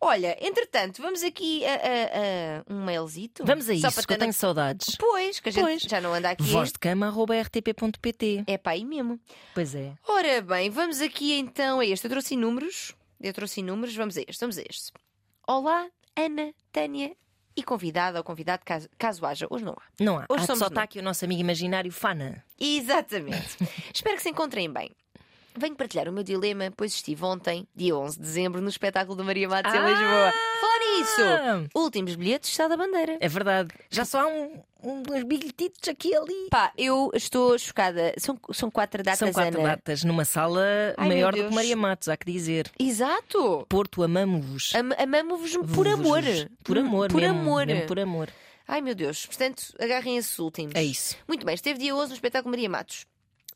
[0.00, 3.44] Olha, entretanto, vamos aqui a, a- a um mailzito.
[3.44, 4.94] Vamos a isso, que eu tenho saudades.
[4.96, 5.82] Pois, que a gente Pois.
[5.82, 6.44] já não anda aqui.
[6.44, 8.44] Voz de cama, arroba rtp.pt.
[8.46, 9.18] É pá, aí mesmo.
[9.54, 9.94] Pois é.
[10.06, 12.06] Ora bem, vamos aqui então a este.
[12.06, 12.94] Eu trouxe números.
[13.20, 14.92] Eu trouxe números, vamos a este, vamos a este.
[15.46, 17.16] Olá, Ana, Tânia
[17.56, 19.48] e convidada ou convidado, caso, caso haja.
[19.50, 19.82] Hoje não há.
[19.98, 20.26] Não há.
[20.28, 22.44] Hoje Ah, somos só está aqui o nosso amigo imaginário Fana.
[22.60, 23.56] Exatamente.
[23.92, 24.92] Espero que se encontrem bem.
[25.58, 29.24] Venho partilhar o meu dilema, pois estive ontem, dia 11 de dezembro, no espetáculo da
[29.24, 29.88] Maria Matos em Ah!
[29.88, 30.32] Lisboa.
[30.60, 30.78] Falar
[31.58, 31.70] nisso!
[31.74, 33.16] Últimos bilhetes, está da bandeira.
[33.20, 33.70] é verdade.
[33.90, 36.48] Já só há um, um- uns bilhetitos aqui e ali.
[36.50, 38.12] Pá, eu estou chocada.
[38.18, 39.70] São, são quatro datas, São quatro Ana.
[39.70, 40.64] datas numa sala
[40.96, 41.54] Ai, maior do que.
[41.54, 42.70] Maria Matos, há que dizer.
[42.78, 43.66] Exato!
[43.68, 44.72] Porto, amamos-vos.
[44.74, 46.22] Am- Amamos-vos por amor.
[46.64, 47.66] Por amor, Por mesmo, amor.
[47.66, 48.28] mesmo por amor.
[48.66, 50.74] Ai meu Deus, portanto, agarrem esses últimos.
[50.74, 51.16] É isso.
[51.26, 53.06] Muito bem, esteve dia 11 no espetáculo Maria Matos.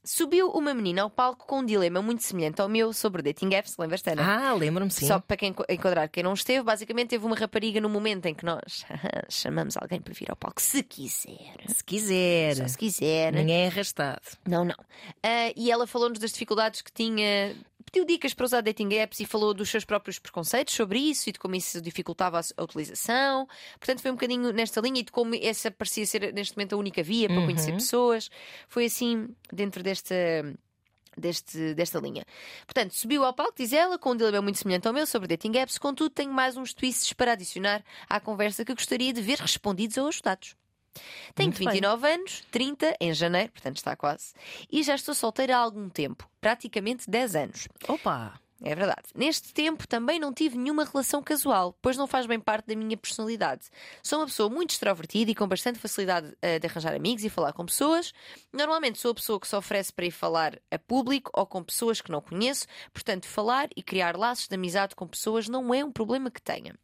[0.04, 3.76] Subiu uma menina ao palco com um dilema muito semelhante ao meu sobre dating apps,
[3.78, 4.48] lembras-te, Ana?
[4.48, 5.06] Ah, lembro-me sim.
[5.06, 8.44] Só para quem enquadrar quem não esteve, basicamente teve uma rapariga no momento em que
[8.44, 8.84] nós
[9.30, 11.54] chamamos alguém para vir ao palco, se quiser.
[11.68, 12.56] Se quiser.
[12.56, 13.32] Só se quiser.
[13.32, 14.22] Ninguém é arrastado.
[14.44, 14.74] Não, não.
[15.22, 17.54] Ah, e ela falou-nos das dificuldades que tinha.
[17.84, 21.32] Pediu dicas para usar dating apps e falou dos seus próprios preconceitos sobre isso e
[21.32, 23.46] de como isso dificultava a, utilização.
[23.78, 26.78] Portanto, foi um bocadinho nesta linha e de como essa parecia ser neste momento a
[26.78, 28.30] única via para conhecer pessoas.
[28.68, 30.14] Foi assim, dentro desta.
[31.14, 32.24] Deste, desta linha.
[32.64, 35.58] Portanto, subiu ao palco, diz ela, com um dilema muito semelhante ao meu sobre dating
[35.58, 35.76] apps.
[35.76, 40.08] Contudo, tenho mais uns twists para adicionar à conversa que gostaria de ver respondidos ou
[40.08, 40.56] ajudados.
[41.34, 41.68] Tenho Muito bem.
[41.68, 44.32] 29 anos, 30 em janeiro, portanto está quase,
[44.70, 47.68] e já estou solteira há algum tempo, praticamente 10 anos.
[47.88, 48.40] Opa!
[48.64, 49.02] É verdade.
[49.14, 52.96] Neste tempo também não tive nenhuma relação casual, pois não faz bem parte da minha
[52.96, 53.66] personalidade.
[54.02, 57.52] Sou uma pessoa muito extrovertida e com bastante facilidade eh, de arranjar amigos e falar
[57.52, 58.12] com pessoas.
[58.52, 62.00] Normalmente sou a pessoa que se oferece para ir falar a público ou com pessoas
[62.00, 65.90] que não conheço, portanto, falar e criar laços de amizade com pessoas não é um
[65.90, 66.76] problema que tenha.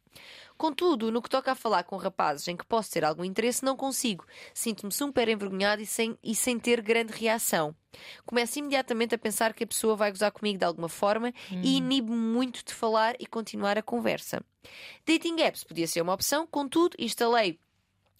[0.59, 3.77] Contudo, no que toca a falar com rapazes em que posso ter algum interesse, não
[3.77, 4.25] consigo.
[4.53, 7.73] Sinto-me super envergonhada e sem, e sem ter grande reação.
[8.25, 12.19] Começo imediatamente a pensar que a pessoa vai gozar comigo de alguma forma e inibo-me
[12.19, 14.43] muito de falar e continuar a conversa.
[15.07, 17.57] Dating apps podia ser uma opção, contudo, instalei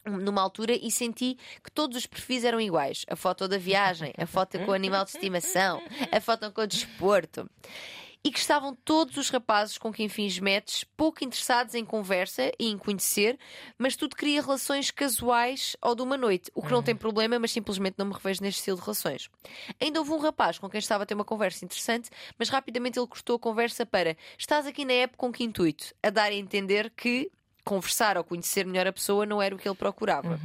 [0.05, 3.05] numa altura e senti que todos os perfis eram iguais.
[3.09, 6.67] A foto da viagem, a foto com o animal de estimação, a foto com o
[6.67, 7.49] desporto.
[8.23, 12.67] E que estavam todos os rapazes com quem fiz matches pouco interessados em conversa e
[12.67, 13.39] em conhecer,
[13.77, 17.51] mas tudo cria relações casuais ou de uma noite, o que não tem problema, mas
[17.51, 19.29] simplesmente não me revejo neste estilo de relações.
[19.79, 23.07] Ainda houve um rapaz com quem estava a ter uma conversa interessante, mas rapidamente ele
[23.07, 25.93] cortou a conversa para estás aqui na app com que intuito?
[26.03, 27.31] A dar a entender que
[27.63, 30.39] conversar ou conhecer melhor a pessoa não era o que ele procurava.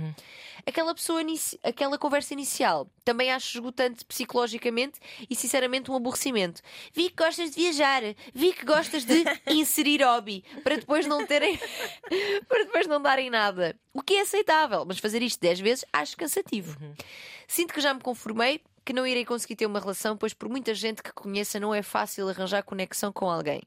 [0.66, 1.20] Aquela pessoa,
[1.62, 4.98] aquela conversa inicial, também acho esgotante psicologicamente
[5.29, 6.62] e sinceramente um aborrecimento.
[6.92, 8.03] Vi que gostas de viajar,
[8.35, 11.59] vi que gostas de inserir hobby, para depois não terem,
[12.48, 13.79] para depois não darem nada.
[13.92, 16.77] O que é aceitável, mas fazer isto 10 vezes acho cansativo.
[17.46, 20.74] Sinto que já me conformei que não irei conseguir ter uma relação, pois por muita
[20.74, 23.62] gente que conheça não é fácil arranjar conexão com alguém.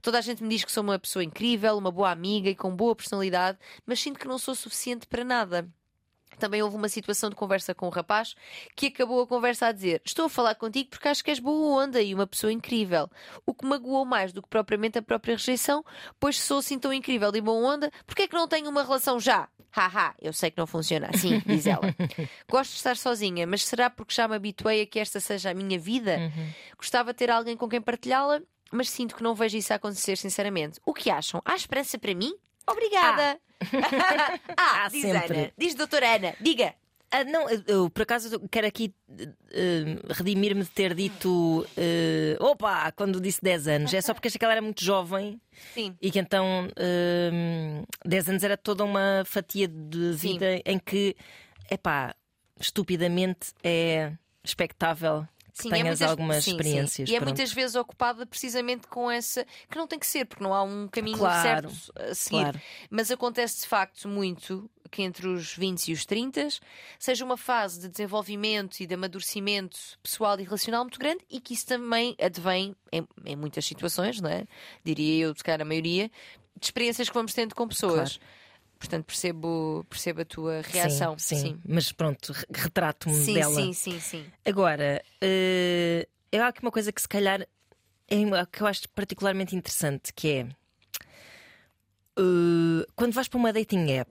[0.00, 2.74] Toda a gente me diz que sou uma pessoa incrível, uma boa amiga e com
[2.74, 5.68] boa personalidade, mas sinto que não sou suficiente para nada.
[6.38, 8.34] Também houve uma situação de conversa com um rapaz
[8.74, 11.82] que acabou a conversa a dizer: Estou a falar contigo porque acho que és boa
[11.84, 13.10] onda e uma pessoa incrível.
[13.46, 15.84] O que magoou mais do que propriamente a própria rejeição,
[16.18, 19.18] pois sou assim tão incrível e boa onda, porquê é que não tenho uma relação
[19.18, 19.48] já?
[19.74, 21.94] Haha, eu sei que não funciona assim, diz ela.
[22.48, 25.54] Gosto de estar sozinha, mas será porque já me habituei a que esta seja a
[25.54, 26.30] minha vida?
[26.76, 30.78] Gostava de ter alguém com quem partilhá-la, mas sinto que não vejo isso acontecer, sinceramente.
[30.84, 31.40] O que acham?
[31.44, 32.34] Há esperança para mim?
[32.66, 33.38] Obrigada!
[34.56, 35.38] Ah, Há diz sempre.
[35.38, 35.52] Ana.
[35.56, 36.74] Diz doutora Ana, diga.
[37.14, 38.94] Ah, não, eu, eu, por acaso quero aqui
[39.50, 43.92] eh, redimir-me de ter dito eh, opa, quando disse 10 anos.
[43.92, 45.38] É só porque achei que ela era muito jovem
[45.74, 45.94] Sim.
[46.00, 50.32] e que então eh, 10 anos era toda uma fatia de Sim.
[50.38, 51.14] vida em que,
[51.70, 52.14] epá,
[52.58, 56.56] estupidamente é expectável Sim, tenhas é muitas, algumas sim, sim.
[56.56, 57.08] experiências.
[57.08, 57.28] E é pronto.
[57.28, 59.46] muitas vezes ocupada precisamente com essa.
[59.70, 62.40] que não tem que ser, porque não há um caminho Claro, certo a seguir.
[62.40, 62.60] claro.
[62.90, 66.48] Mas acontece de facto muito que entre os 20 e os 30
[66.98, 71.54] seja uma fase de desenvolvimento e de amadurecimento pessoal e relacional muito grande e que
[71.54, 74.44] isso também advém, em, em muitas situações, não é?
[74.84, 76.10] Diria eu, se calhar a maioria,
[76.58, 78.20] de experiências que vamos tendo com pessoas.
[78.82, 81.16] Portanto, percebo, percebo a tua reação.
[81.16, 81.60] Sim, sim.
[81.64, 83.62] Mas pronto, re- retrato-me sim, dela.
[83.62, 84.26] sim, sim, sim.
[84.44, 87.42] Agora, eh, eu há aqui uma coisa que se calhar
[88.08, 90.48] é que eu acho particularmente interessante, que é
[92.18, 94.10] eh, quando vais para uma dating app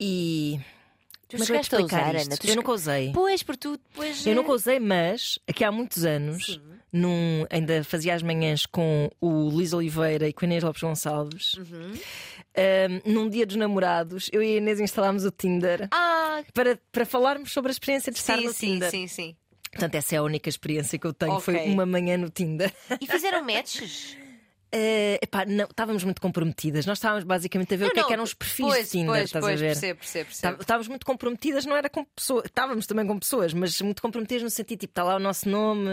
[0.00, 0.64] e Uhum.
[1.36, 2.26] Tu ia chegaste a explicar usar, isto?
[2.28, 2.36] Ana?
[2.38, 3.12] Tu Eu nunca usei.
[3.12, 4.26] Pois, por tu depois.
[4.26, 6.60] Eu nunca usei, mas aqui há muitos anos, Sim.
[6.92, 11.54] num, ainda fazia as manhãs com o Luís Oliveira e com a Inês Lopes Gonçalves.
[11.54, 11.94] Uhum.
[12.54, 17.04] Eh, num dia dos namorados, eu e a Inês instalámos o Tinder Ah, para, para
[17.04, 18.90] falarmos sobre a experiência de estar sim, no sim, Tinder.
[18.90, 19.36] sim, sim.
[19.72, 21.40] Portanto, essa é a única experiência que eu tenho.
[21.40, 21.72] Foi Ok.
[21.72, 22.72] uma manhã no Tinder.
[23.00, 24.16] E fizeram matches?
[24.76, 26.84] Eh, epá, não, estávamos muito comprometidas.
[26.84, 28.90] Nós estávamos basicamente a ver o que é Não, que eram os perfis pois, de
[28.90, 29.66] Tinder, pois, estás pois, a ver?
[29.68, 30.56] Percebo, percebo, percebo.
[30.56, 32.44] Tá- Estávamos muito comprometidas, não era com pessoas.
[32.46, 35.88] Estávamos também com pessoas, mas muito comprometidas no sentido tipo, está lá o nosso nome.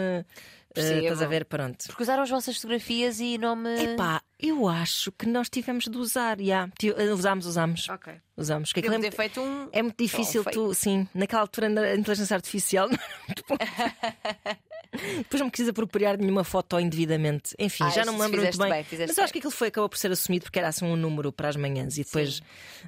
[0.73, 1.01] Percebo.
[1.01, 1.43] estás a ver?
[1.45, 1.85] Pronto.
[1.85, 3.69] Porque usaram as vossas fotografias e nome.
[3.83, 6.39] Epá, eu acho que nós tivemos de usar.
[6.41, 6.67] já.
[6.81, 7.89] Eh, Usámos, usámos.
[7.89, 8.13] Ok.
[8.37, 8.71] Usámos.
[8.73, 9.67] Que é, muito- feito um.
[9.71, 12.89] é muito difícil, um tu, sim, naquela altura a inteligência artificial
[15.19, 17.55] Depois não me quis apropriar de nenhuma foto indevidamente.
[17.57, 18.69] Enfim, Ah, já não me lembro muito bem.
[18.69, 20.95] bem, Mas eu acho que aquilo foi, acabou por ser assumido porque era assim um
[20.95, 22.41] número para as manhãs e depois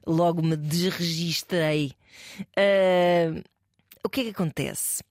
[0.05, 1.93] logo me desregistrei.
[2.57, 3.41] Ah,
[4.03, 5.01] o que é que acontece?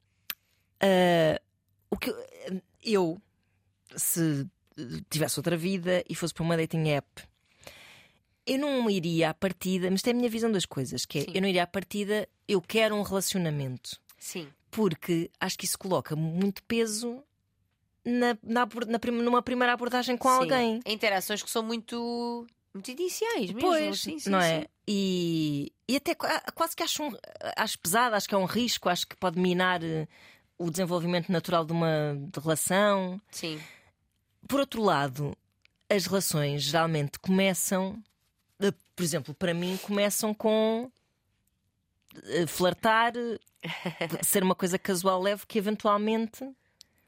[0.82, 1.38] Uh,
[1.90, 2.14] o que
[2.84, 3.20] eu,
[3.96, 4.46] se
[5.08, 7.22] tivesse outra vida e fosse para uma dating app,
[8.46, 11.22] eu não iria à partida, mas tem é a minha visão das coisas, que é,
[11.22, 11.32] Sim.
[11.34, 14.00] eu não iria à partida, eu quero um relacionamento.
[14.18, 14.48] Sim.
[14.72, 17.22] Porque acho que isso coloca muito peso
[18.04, 20.34] na, na, na numa primeira abordagem com Sim.
[20.34, 20.80] alguém.
[20.86, 23.60] Interações que são muito, muito iniciais mesmo.
[23.60, 24.66] Pois, sim, sim, não é?
[24.88, 27.12] E, e até qua- quase que acho, um,
[27.54, 30.08] acho pesado, acho que é um risco, acho que pode minar eh,
[30.58, 33.20] o desenvolvimento natural de uma de relação.
[33.30, 33.60] Sim.
[34.48, 35.36] Por outro lado,
[35.88, 38.02] as relações geralmente começam,
[38.58, 40.90] eh, por exemplo, para mim, começam com
[42.46, 43.38] flertar, eh,
[44.22, 46.48] ser uma coisa casual leve que eventualmente.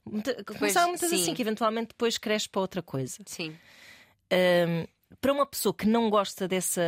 [0.04, 1.22] muita- Começaram muitas sim.
[1.22, 3.18] assim, que eventualmente depois cresce para outra coisa.
[3.26, 3.56] Sim.
[4.32, 4.86] Hum,
[5.20, 6.82] para uma pessoa que não gosta dessa,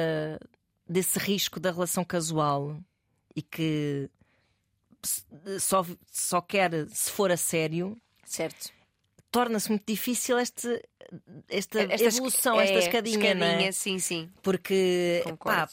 [0.88, 2.76] desse risco da relação casual
[3.34, 4.10] e que
[5.60, 8.72] só, só quer se for a sério, Certo.
[9.30, 10.82] torna-se muito difícil este,
[11.48, 13.32] esta Esta evolução, esca- esta é, escadinha, é?
[13.34, 14.30] escadinha, sim, sim.
[14.42, 15.68] Porque, pá,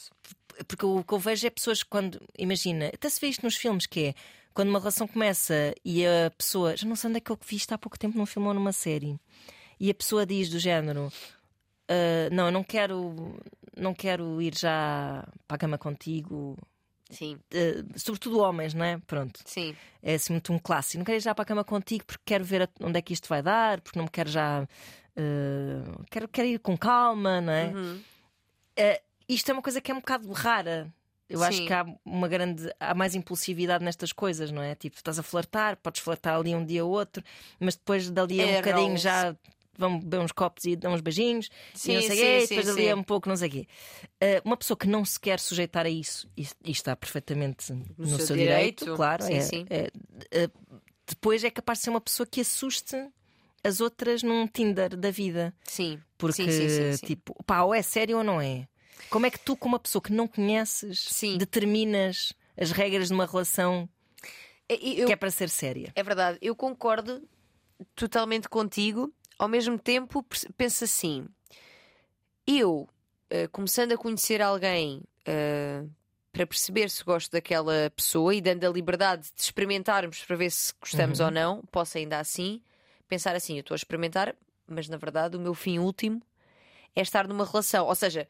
[0.67, 3.85] porque o que eu vejo é pessoas quando, imagina, até se vê isto nos filmes,
[3.85, 4.13] que é
[4.53, 7.55] quando uma relação começa e a pessoa, já não sei onde é que eu vi
[7.55, 9.17] isto há pouco tempo num filme ou numa série,
[9.79, 11.11] e a pessoa diz do género:
[11.89, 13.35] "Ah, Não, eu não quero,
[13.75, 16.57] não quero ir já para a cama contigo.
[17.09, 18.97] Sim, Ah, sobretudo homens, não é?
[19.05, 19.39] Pronto.
[19.45, 19.75] sim.
[20.01, 20.97] É assim muito um clássico.
[20.99, 23.27] Não quero ir já para a cama contigo porque quero ver onde é que isto
[23.27, 24.61] vai dar, porque não me quero já.
[25.17, 27.65] ah, quero, quero ir com calma, não é?
[27.73, 28.01] Uhum.
[28.79, 30.93] Uh, isto é uma coisa que é um bocado rara.
[31.29, 31.65] Eu acho Sim.
[31.65, 32.69] que há uma grande.
[32.79, 34.75] Há mais impulsividade nestas coisas, não é?
[34.75, 37.23] Tipo, estás a flertar, podes flertar ali um dia ou outro,
[37.59, 39.36] mas depois dali a um É, bocadinho já
[39.75, 42.55] vão beber uns copos e dão uns beijinhos Sim, e não sei sim, quê, sim,
[42.57, 42.89] depois sim.
[42.89, 43.67] a um pouco não sei o quê.
[44.21, 48.05] Uh, uma pessoa que não se quer sujeitar a isso e, e está perfeitamente no,
[48.17, 48.95] seu seu direito, direito.
[48.95, 49.65] claro, Sim, é- sim.
[49.69, 49.89] é-
[50.45, 52.95] uh, depois é capaz de ser uma pessoa que assuste
[53.63, 55.53] as outras num Tinder da vida.
[55.63, 55.99] Sim.
[56.17, 56.45] Porque,
[57.03, 58.67] tipo, pá, ou é sério ou não é?
[59.09, 61.37] Como é que tu, com uma pessoa que não conheces, Sim.
[61.37, 63.87] determinas as regras de uma relação
[64.69, 65.91] É, eu- que é para ser séria?
[65.95, 67.27] É verdade, eu concordo
[67.95, 69.13] totalmente contigo.
[69.37, 70.25] Ao mesmo tempo,
[70.57, 71.27] penso assim:
[72.47, 72.87] eu,
[73.29, 75.83] eh, começando a conhecer alguém eh,
[76.31, 80.73] para perceber se gosto daquela pessoa e dando a liberdade de experimentarmos para ver se
[80.81, 81.25] gostamos Uhum.
[81.27, 82.61] ou não, posso ainda assim
[83.07, 84.35] pensar assim: eu estou a experimentar,
[84.67, 86.21] mas na verdade o meu fim último
[86.95, 87.85] é estar numa relação.
[87.87, 88.27] Ou seja,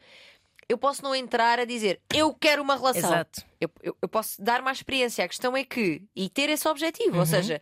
[0.69, 3.10] eu posso não entrar a dizer eu quero uma relação.
[3.12, 3.41] Exato.
[3.60, 5.23] Eu, eu- eu posso dar uma experiência.
[5.23, 6.02] A questão é que.
[6.15, 7.13] E ter esse objetivo.
[7.15, 7.26] Ou Uhum.
[7.26, 7.62] seja,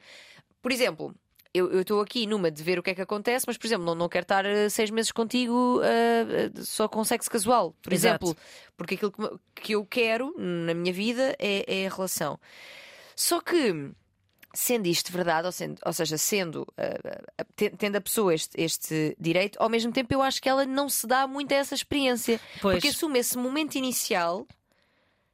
[0.61, 1.13] por exemplo,
[1.53, 3.93] eu estou aqui numa de ver o que é que acontece, mas, por exemplo, não,
[3.95, 7.75] não quero estar eh, seis meses contigo eh, só com sexo casual.
[7.81, 8.25] Por Exato.
[8.25, 8.41] exemplo,
[8.77, 12.39] porque aquilo que, que eu quero na minha vida é, é a relação.
[13.15, 13.91] Só que.
[14.53, 16.67] Sendo isto verdade, ou, sendo- ou seja, sendo
[17.55, 20.89] te- tendo a pessoa este, este direito, ao mesmo tempo eu acho que ela não
[20.89, 22.39] se dá muito a essa experiência.
[22.61, 24.45] Pois, Porque assume esse momento inicial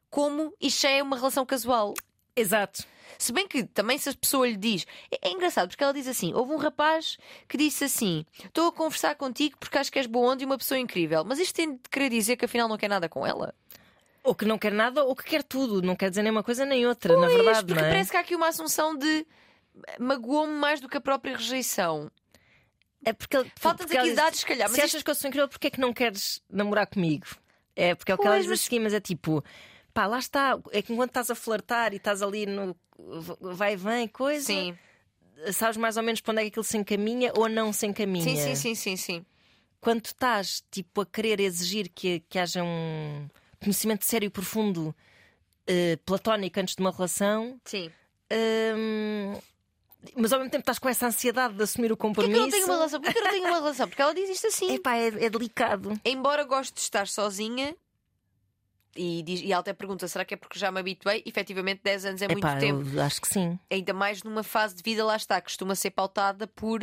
[0.10, 1.93] como isto já é uma relação casual.
[2.36, 2.84] exato.
[3.19, 4.86] Se bem que também se a pessoa lhe diz.
[5.12, 8.71] É, é engraçado porque ela diz assim: houve um rapaz que disse assim: Estou a
[8.71, 11.23] conversar contigo porque acho que és boa onda e uma pessoa incrível.
[11.25, 13.56] Mas isto tem de querer dizer que afinal não quer nada com ela?
[14.27, 15.81] Ou que não quer nada, ou que quer tudo.
[15.81, 17.87] Não quer dizer nem uma coisa nem outra, na Pois, verdade, porque é?
[17.87, 19.25] parece que há aqui uma assunção de
[19.97, 22.11] magoou-me mais do que a própria rejeição.
[23.05, 23.45] É porque ela
[24.01, 25.79] aqui dados, se calhar, mas Se isto- achas que eu sou incrível, porque é que
[25.79, 27.25] não queres namorar comigo?
[27.73, 29.41] É porque é o que ela diz mas- a seguir, mas é tipo,
[29.93, 30.59] pá, lá está.
[30.71, 32.75] É que enquanto estás a flertar e estás ali no
[33.39, 34.77] vai e vem, coisa, Sim.
[35.53, 38.25] sabes mais ou menos para onde é que aquilo se encaminha ou não se encaminha.
[38.25, 39.25] Sim, sim, sim, sim, sim.
[39.79, 43.29] Quando estás tipo a querer exigir que, que haja um
[43.67, 44.95] conhecimento sério e profundo
[45.67, 47.91] eh, platónico antes de uma relação, Sim.
[48.75, 49.39] hum,
[50.15, 52.38] mas ao mesmo tempo estás com essa ansiedade de assumir o Porquê que compromisso.
[52.38, 53.01] eu não tenho uma relação?
[53.01, 53.88] Porquê que eu não tenho uma relação?
[53.89, 54.73] Porque ela diz isto assim.
[54.75, 55.99] Epá, é, é delicado.
[56.06, 57.75] embora goste de estar sozinha,
[58.95, 61.21] e, diz- e ela até pergunta: será que é porque já me habituei?
[61.25, 62.84] Efetivamente, 10 anos é muito Epá, tempo.
[62.93, 63.60] eu acho que sim.
[63.69, 66.82] Ainda mais numa fase de vida, lá está, costuma ser pautada por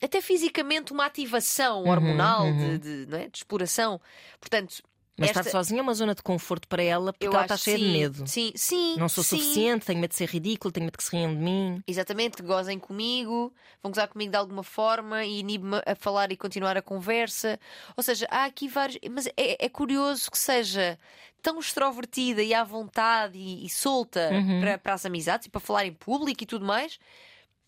[0.00, 2.78] até fisicamente uma ativação Uhum, hormonal uhum.
[2.78, 3.28] De, de, não é?
[3.28, 4.00] de exploração.
[4.40, 4.82] Portanto,
[5.18, 7.56] Mas esta- estar sozinha é uma zona de conforto para ela porque eu ela está
[7.56, 8.26] cheia sim, de medo.
[8.26, 8.96] Sim, sim.
[8.96, 9.36] Não sou sim.
[9.36, 11.82] suficiente, tenho medo de ser ridículo, tenho medo que se riam de mim.
[11.86, 13.52] Exatamente, gozem comigo,
[13.82, 17.58] vão gozar comigo de alguma forma e inibe-me a falar e continuar a conversa.
[17.96, 18.98] Ou seja, há aqui vários.
[19.10, 20.98] Mas é, é curioso que seja
[21.42, 24.60] tão extrovertida e à vontade e, e solta Uhum.
[24.60, 26.98] para, para as amizades e para falar em público e tudo mais.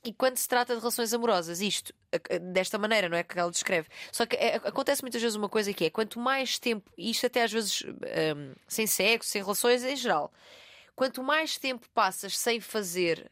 [0.02, 1.92] E quando se trata de relações amorosas, isto,
[2.52, 3.88] desta maneira, não é que ela descreve.
[4.10, 7.42] Só que é, acontece muitas vezes uma coisa que é: quanto mais tempo, isto até
[7.42, 10.32] às vezes hum, sem sexo, sem relações em geral,
[10.96, 13.30] quanto mais tempo passas sem fazer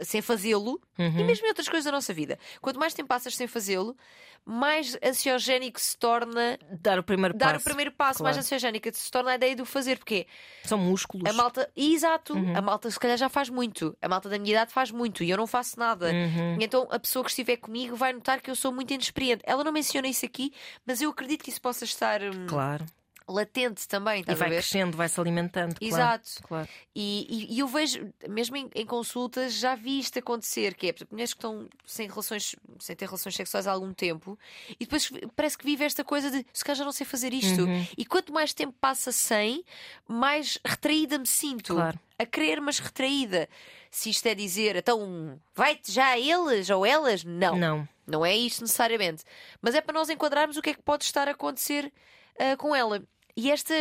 [0.00, 2.38] sem fazê-lo, e mesmo em outras coisas da nossa vida.
[2.60, 3.96] Quanto mais tempo passas sem fazê-lo,
[4.44, 7.60] mais ansiogénico se torna Dar o primeiro dar passo.
[7.60, 8.40] o primeiro passo, mais claro.
[8.46, 10.26] ansiogénica se torna a ideia do fazer, porque
[10.64, 11.28] São músculos.
[11.28, 12.56] a malta, exato, Uhum.
[12.56, 15.28] a malta se calhar já faz muito, a malta da minha idade faz muito e
[15.28, 16.06] eu não faço nada.
[16.10, 16.56] Uhum.
[16.60, 19.42] Então a pessoa que estiver comigo vai notar que eu sou muito inexperiente.
[19.46, 20.52] Ela não menciona isso aqui,
[20.86, 22.86] mas eu acredito que isso possa estar hum, Claro.
[23.28, 25.74] Latente também, E vai crescendo, vai se alimentando.
[25.78, 25.86] claro.
[25.94, 26.30] Exato.
[26.42, 26.68] Claro.
[26.94, 30.94] E, e- e eu vejo, mesmo em, em consultas, já vi isto acontecer, que é
[31.10, 34.38] mulheres que estão sem relações, sem ter relações sexuais há algum tempo,
[34.80, 37.62] e depois parece que vive esta coisa de se calhar já não sei fazer isto.
[37.64, 37.86] Uhum.
[37.96, 39.64] E quanto mais tempo passa sem,
[40.06, 41.74] mais retraída me sinto.
[41.74, 41.98] Claro.
[42.18, 43.48] A querer, mas retraída.
[43.90, 47.22] Se isto é dizer, então vai-te já a eles ou elas?
[47.24, 47.56] Não.
[47.56, 47.88] Não.
[48.06, 49.22] Não é isto necessariamente.
[49.62, 51.92] Mas é para nós enquadrarmos o que é que pode estar a acontecer
[52.38, 53.02] ah, com ela.
[53.38, 53.72] E esta.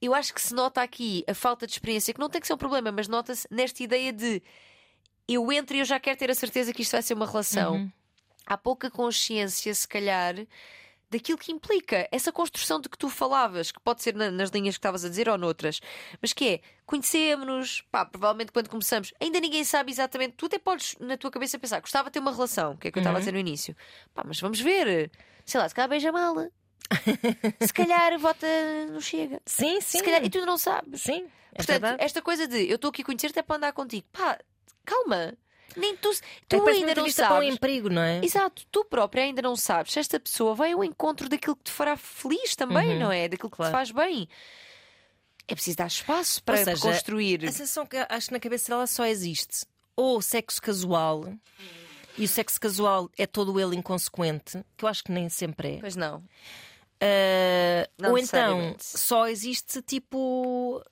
[0.00, 2.52] Eu acho que se nota aqui a falta de experiência, que não tem que ser
[2.52, 4.42] um problema, mas nota-se nesta ideia de
[5.26, 7.76] eu entro e eu já quero ter a certeza que isto vai ser uma relação.
[7.76, 7.92] Uhum.
[8.44, 10.34] Há pouca consciência, se calhar,
[11.08, 14.74] daquilo que implica essa construção de que tu falavas, que pode ser na- nas linhas
[14.74, 15.80] que estavas a dizer ou noutras,
[16.20, 20.34] mas que é conhecemos-nos, pá, provavelmente quando começamos, ainda ninguém sabe exatamente.
[20.36, 22.92] Tu até podes na tua cabeça pensar, gostava de ter uma relação, que é o
[22.92, 23.20] que eu estava a Uhum.
[23.20, 23.76] dizer no início,
[24.12, 25.10] pá, mas vamos ver,
[25.46, 26.34] sei lá, se calhar beija mal,
[27.60, 28.46] se calhar vota
[28.90, 29.98] no chega, Sim, sim.
[29.98, 31.02] se calhar, e tu não sabes.
[31.02, 31.26] Sim.
[31.52, 32.02] É Portanto, verdade.
[32.04, 34.38] esta coisa de eu estou aqui a conhecer-te é para andar contigo, pá,
[34.84, 35.34] calma,
[35.76, 36.14] nem tu, É
[36.48, 37.54] tu parece ainda não para um sabes.
[37.54, 38.20] emprego, não é?
[38.24, 41.70] Exato, tu própria ainda não sabes se esta pessoa vai ao encontro daquilo que te
[41.70, 43.28] fará feliz também, Uhum, não é?
[43.28, 43.70] Daquilo que claro.
[43.72, 44.28] te faz bem.
[45.48, 47.44] É preciso dar espaço para seja, construir.
[47.46, 49.66] A sensação que acho que na cabeça dela só existe
[49.96, 51.34] ou sexo casual,
[52.16, 55.78] e o sexo casual é todo ele inconsequente, que eu acho que nem sempre é.
[55.80, 56.22] Pois não.
[57.98, 60.82] Não ou então só existe tipo.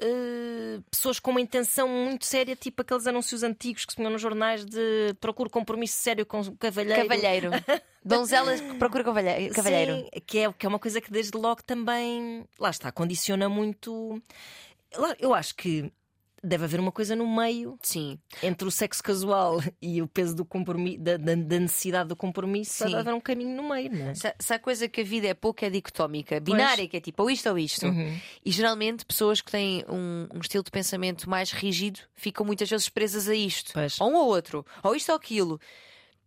[0.00, 4.22] ah, pessoas com uma intenção muito séria, tipo aqueles anúncios antigos que se punham nos
[4.22, 7.02] jornais de procura compromisso sério com o cavalheiro.
[7.02, 7.50] Cavalheiro.
[8.04, 9.54] Donzela que procura cavalheiro.
[9.54, 14.22] Sim, que é, que é uma coisa que desde logo também, lá está, condiciona muito.
[15.18, 15.92] Eu acho que
[16.42, 18.18] deve haver uma coisa no meio Sim.
[18.42, 22.72] entre o sexo casual e o peso do compromisso, da, da- da necessidade do compromisso,
[22.72, 22.84] Sim.
[22.84, 24.14] deve haver um caminho no meio, não é?
[24.14, 27.22] Se, se há coisa que a vida é pouco, é dicotómica, binária, que é tipo
[27.22, 27.86] ou isto ou isto.
[27.86, 28.18] Uhum.
[28.44, 32.88] E geralmente pessoas que têm um, um estilo de pensamento mais rígido ficam muitas vezes
[32.88, 33.72] presas a isto.
[33.72, 34.00] Pois.
[34.00, 35.60] Ou um ou outro, ou isto ou aquilo.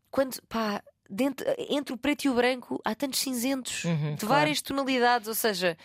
[0.09, 4.33] Quando, pá, dentro- entre o preto e o branco há tantos cinzentos Uhum, de claro.
[4.41, 5.77] várias tonalidades, ou seja,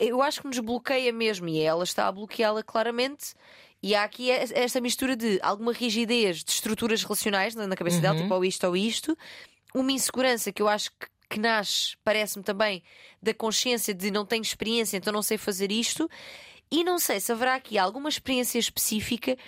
[0.00, 3.34] eu acho que nos bloqueia mesmo e ela está a bloqueá-la claramente.
[3.82, 8.22] E há aqui esta mistura de alguma rigidez de estruturas relacionais na cabeça dela, Uhum.
[8.22, 9.16] tipo ou isto ou isto,
[9.74, 12.82] uma insegurança que eu acho que, que nasce, parece-me também,
[13.22, 16.10] da consciência de não tenho experiência, então não sei fazer isto.
[16.70, 19.38] E não sei se haverá aqui alguma experiência específica,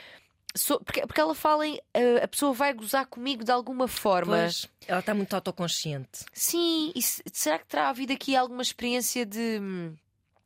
[0.56, 4.36] so- porque, porque ela fala em eh, a pessoa vai gozar comigo de alguma forma.
[4.36, 6.24] Pois, ela está muito autoconsciente.
[6.32, 9.94] Sim, e se- será que terá havido aqui alguma experiência de, hum,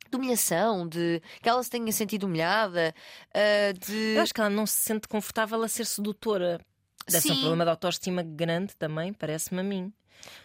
[0.09, 2.93] de humilhação, de que ela se tenha sentido humilhada,
[3.33, 6.59] ah, de Eu acho que ela não se sente confortável a ser sedutora.
[7.07, 9.93] Deve ser um problema de autoestima grande também, parece-me a mim.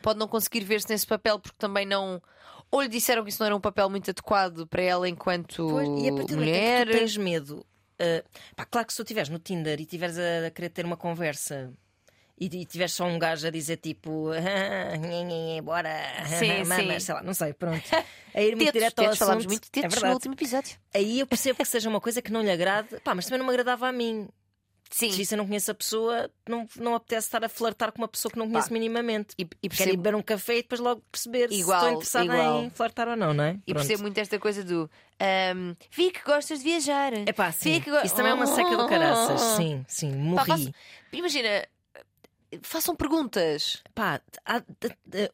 [0.03, 2.21] pode não conseguir ver-se nesse papel porque também não.
[2.71, 6.09] Ou lhe disseram que isso não era um papel muito adequado para ela enquanto e
[6.09, 6.87] a partir mulher.
[6.87, 7.67] que tu tens medo,
[8.01, 8.25] ah,
[8.57, 10.97] pá, claro que se tu estiveres no Tinder e estiveres a, a querer ter uma
[10.97, 11.73] conversa
[12.41, 15.91] e, e tiveres só um gajo a dizer tipo, ah, bora,
[16.27, 17.85] Sim, mama, sei lá, não sei, pronto.
[18.33, 20.15] A ir muito Tetos, direto ao tetos, assunto, muito é tetos no verdade.
[20.15, 20.79] último episódio.
[20.95, 23.47] Aí eu percebo que seja uma coisa que não lhe agrade, pá, mas também não
[23.47, 24.29] me agradava a mim.
[24.93, 25.13] Sim.
[25.25, 28.33] Se eu não conheço a pessoa, não, não apetece estar a flertar com uma pessoa
[28.33, 29.35] que não conheço Pá, minimamente.
[29.39, 31.91] E, e Quero beber um café e depois logo perceber Igual, se estou
[32.23, 32.63] interessada igual.
[32.65, 33.57] em flertar ou não, não é?
[33.67, 37.13] e percebo muito esta coisa do ahm, vi que gostas de viajar.
[37.15, 37.75] É pá, sim.
[37.75, 39.41] Vi que go- Isso também é uma seca do caraças.
[39.57, 40.47] Sim, sim, Pá, morri.
[40.47, 40.73] faço-
[41.13, 41.67] Imagina,
[42.63, 43.83] façam perguntas.
[43.95, 44.63] Pá, há-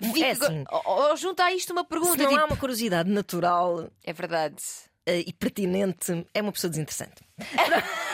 [0.01, 0.64] Vi é assim.
[0.71, 2.23] ou, ou junta a isto uma Se pergunta.
[2.23, 4.57] não tipo, há uma curiosidade natural É verdade.
[5.07, 7.23] eh, e pertinente, é uma pessoa desinteressante.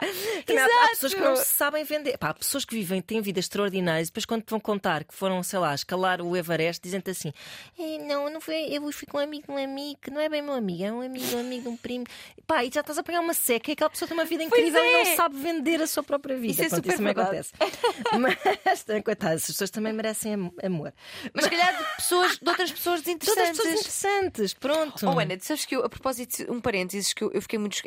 [0.46, 2.16] Também há- pessoas que não sabem vender.
[2.18, 5.14] Pá, há pessoas que vivem, têm vidas extraordinárias e depois, quando te vão contar que
[5.14, 7.32] foram, sei lá, escalar o Everest, dizem-te assim:
[7.78, 10.28] "Eh, Não, não foi, eu fui com um amigo de um amigo que não é
[10.28, 12.04] bem meu amigo, é um amigo, um amigo de um primo.
[12.46, 14.82] Pá, e já estás a pegar uma seca e aquela pessoa tem uma vida incrível
[14.84, 15.04] e é.
[15.04, 16.52] não sabe vender a sua própria vida.
[16.52, 17.46] Isso é Pronto, super também verdade.
[17.60, 18.08] acontece.
[18.18, 20.92] Mas, coitadas, as pessoas também merecem am- amor.
[21.34, 23.56] Mas se calhar de pessoas, de outras pessoas Todas as desinteressantes.
[23.58, 25.06] pessoas interessantes, pronto.
[25.06, 27.80] Oh, Ana, sabes que eu, a propósito, um parênteses, que eu, eu fiquei muito.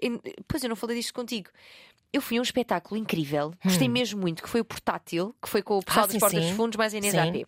[0.48, 1.50] Pois eu não falei disto contigo.
[2.14, 5.62] Eu fui a um espetáculo incrível, gostei mesmo muito, que foi o portátil, que foi
[5.62, 6.04] com o pessoal Hum.
[6.04, 6.48] Ah, das sim, Portas sim.
[6.50, 7.20] dos Fundos, mais a Inês Sim.
[7.20, 7.48] AP.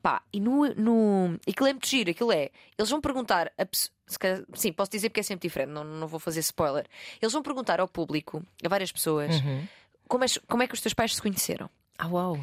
[0.00, 0.64] Pá, e no.
[0.76, 1.40] no...
[1.48, 2.50] Aquilo é muito giro, aquilo é.
[2.78, 3.50] Eles vão perguntar.
[3.58, 3.66] A...
[4.18, 6.86] calhar- Sim, posso dizer porque é sempre diferente, não, não vou fazer spoiler.
[7.20, 9.66] Eles vão perguntar ao público, a várias pessoas, Uhum.
[10.06, 11.68] como, é, como é que os teus pais se conheceram.
[11.98, 12.38] Ah, uau.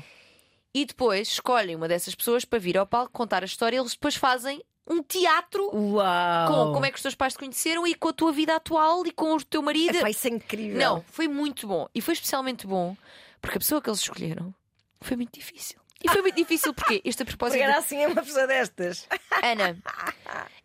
[0.74, 3.78] E depois escolhem uma dessas pessoas para vir ao palco contar a história.
[3.78, 6.47] Eles depois fazem um teatro Uau.
[6.47, 9.05] com como é que os teus pais te conheceram e com a tua vida atual
[9.05, 9.97] e com o teu marido.
[9.97, 10.77] Epá, isso é incrível.
[10.77, 11.88] Não, foi muito bom.
[11.93, 12.95] E foi especialmente bom
[13.41, 14.53] porque a pessoa que eles escolheram
[15.01, 15.79] foi muito difícil.
[16.03, 17.57] E foi muito difícil porque este propósito.
[17.57, 19.07] Porque era assim é uma pessoa destas.
[19.41, 19.77] Ana,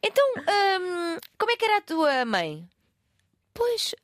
[0.02, 2.68] então, hum, como é que era a tua mãe?
[3.54, 3.94] Pois,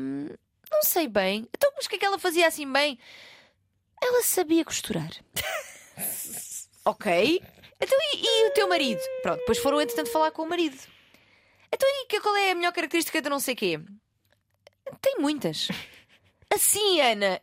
[0.00, 0.28] hum,
[0.70, 1.46] não sei bem.
[1.54, 2.98] Então, mas o que é que ela fazia assim bem?
[4.02, 5.10] Ela sabia costurar.
[6.84, 7.42] ok.
[7.80, 9.00] Então, e, e o teu marido?
[9.22, 10.76] Pronto, depois foram entretanto falar com o marido.
[11.72, 13.78] Então, e qual é a melhor característica de não sei quê?
[15.00, 15.68] Tem muitas.
[16.52, 17.42] Assim, Ana,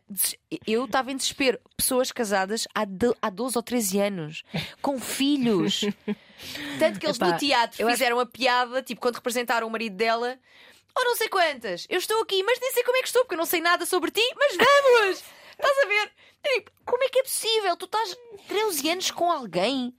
[0.66, 1.60] eu estava em desespero.
[1.76, 4.42] Pessoas casadas há, do- há 12 ou 13 anos,
[4.82, 5.82] com filhos.
[6.80, 9.70] Tanto que eles Epá, no teatro eu acho- fizeram a piada, tipo, quando representaram o
[9.70, 10.36] marido dela.
[10.98, 13.34] Ou não sei quantas, eu estou aqui, mas nem sei como é que estou, porque
[13.34, 15.24] eu não sei nada sobre ti, mas vamos!
[15.58, 16.10] Estás a ver?
[16.44, 17.76] Digo, como é que é possível?
[17.76, 18.16] Tu estás
[18.48, 19.94] 13 anos com alguém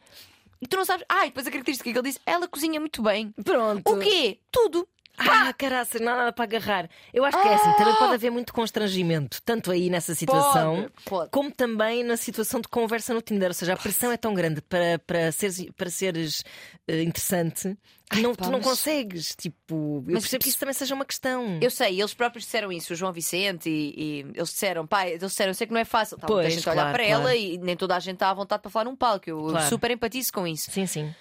[0.62, 1.05] e tu não sabes.
[1.10, 3.34] Ah, e depois a característica que ele disse: ela cozinha muito bem.
[3.43, 3.91] Pronto.
[3.91, 4.39] O quê?
[4.51, 4.88] Tudo.
[5.18, 6.89] Ah, caraças, não há nada para agarrar.
[7.13, 10.91] Eu acho que é assim, também pode haver muito constrangimento, tanto aí nessa situação, Pode,
[11.05, 11.32] pode.
[11.32, 13.49] como também na situação de conversa no Tinder.
[13.49, 16.43] Ou seja, a pressão é tão grande para, para seres, para seres
[16.88, 17.76] eh, interessante
[18.11, 19.36] que não, pá, tu não mas- consegues.
[19.36, 21.57] Tipo, eu Mas percebo que isso também seja uma questão.
[21.61, 25.22] Eu sei, eles próprios disseram isso, o João Vicente, e, e eles disseram, pai, eles
[25.22, 26.18] disseram, eu sei que não é fácil.
[26.18, 27.22] Tá, Pois, muita gente a olhar claro, para claro.
[27.24, 29.28] ela e nem toda a gente está à vontade para falar num palco.
[29.30, 29.68] Eu Claro.
[29.68, 30.70] super empatizo com isso.
[30.72, 31.13] Sim, sim.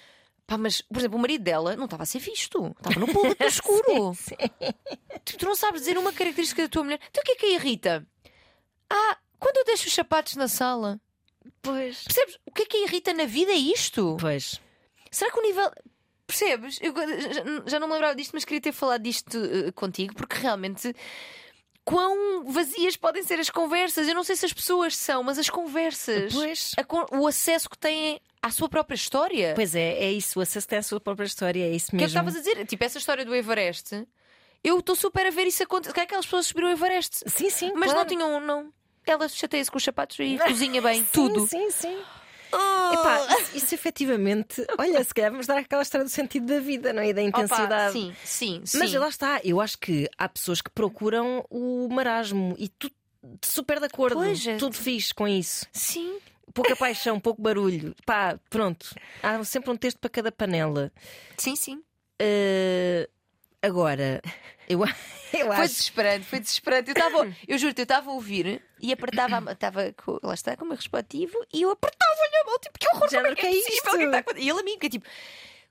[0.47, 2.73] Pá, mas, por exemplo, o marido dela não estava a ser visto.
[2.77, 4.17] Estava no público no escuro.
[5.25, 7.01] Tu, tu não sabes dizer uma característica da tua mulher.
[7.09, 8.07] Então o que é que a irrita?
[8.89, 11.01] Ah, quando eu deixo os sapatos na sala.
[11.61, 12.03] Pois.
[12.03, 12.39] Percebes?
[12.45, 14.15] O que é que a irrita na vida é isto?
[14.21, 14.61] Pois.
[15.11, 15.69] Será que o nível.
[16.25, 16.79] Percebes?
[16.81, 20.37] Eu já, já não me lembrava disto, mas queria ter falado disto eh, contigo, porque
[20.37, 20.95] realmente.
[21.87, 24.09] Quão vazias podem ser as conversas?
[24.09, 26.33] Eu não sei se as pessoas são, mas as conversas.
[26.33, 26.71] Pois.
[26.75, 29.53] a o acesso que têm à sua própria história.
[29.55, 30.37] Pois é, é isso.
[30.37, 32.07] O acesso tem a sua própria história, é isso que é que mesmo.
[32.19, 32.65] estavas a dizer?
[32.65, 34.05] Tipo, essa história do Everest,
[34.61, 35.93] eu estou super a ver isso acontecer.
[35.93, 37.71] Que é aquelas pessoas subiram o Everest, Sim, sim.
[37.73, 37.99] mas claro.
[37.99, 38.73] não tinham, não.
[39.05, 41.47] Ela chateia-se com os sapatos e cozinha bem, Sim, tudo.
[41.47, 41.97] Sim, sim.
[42.57, 42.93] Oh!
[42.93, 46.91] Epá, isso, isso efetivamente, olha, se calhar vamos dar aquela história do sentido da vida,
[46.93, 47.09] não é?
[47.09, 47.93] E da Opa, intensidade.
[47.93, 48.77] sim, sim, sim.
[48.79, 52.89] Mas lá está, eu acho que há pessoas que procuram o marasmo e tu
[53.43, 54.57] super de acordo, Pois é.
[54.57, 55.65] tudo fixe com isso.
[55.73, 56.17] Sim.
[56.53, 57.93] Pouca paixão, pouco barulho.
[58.05, 58.95] Pá, pronto.
[59.21, 60.91] Há sempre um texto para cada panela.
[61.37, 61.83] Sim, sim.
[62.19, 63.07] Eh,
[63.61, 64.21] agora,
[64.69, 65.61] eu, eu Foi acho.
[65.73, 66.89] desesperante, foi desesperante.
[66.89, 69.93] Eu, estava, eu juro-te, eu estava a ouvir e apertava, estava
[70.23, 73.17] lá está, com o meu respectivo e eu apertava-lhe a mão, tipo, que horror, Já
[73.21, 74.09] como é que é possível?
[74.19, 74.39] acontecer?
[74.41, 75.05] E ele a mim, que é tipo,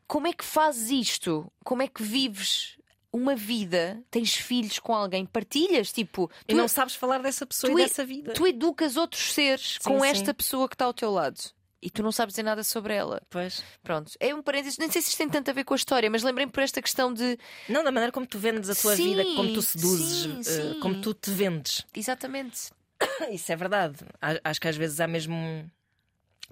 [0.07, 1.51] como é que fazes isto?
[1.65, 2.77] Como é que vives
[3.13, 4.03] uma vida?
[4.11, 5.25] Tens filhos com alguém?
[5.25, 5.91] Partilhas?
[5.91, 8.35] Tipo, E não sabes falar dessa pessoa tu e- dessa vida.
[8.35, 10.07] tu educas outros seres Sim, com sim.
[10.07, 11.41] esta pessoa que está ao teu lado.
[11.83, 13.23] E tu não sabes dizer nada sobre ela.
[13.29, 13.63] Pois.
[13.83, 14.79] Pronto, é um parênteses.
[14.79, 16.81] Nem sei se isto tem tanto a ver com a história, mas lembrei-me por esta
[16.81, 17.39] questão de.
[17.69, 20.73] Não, da maneira como tu vendes a tua Sim, vida, como tu seduzes, sim, eh,
[20.73, 20.81] sim.
[20.81, 21.85] como tu te vendes.
[21.95, 22.71] Exatamente.
[23.31, 23.97] Isso é verdade.
[24.43, 25.71] Acho que às vezes há mesmo.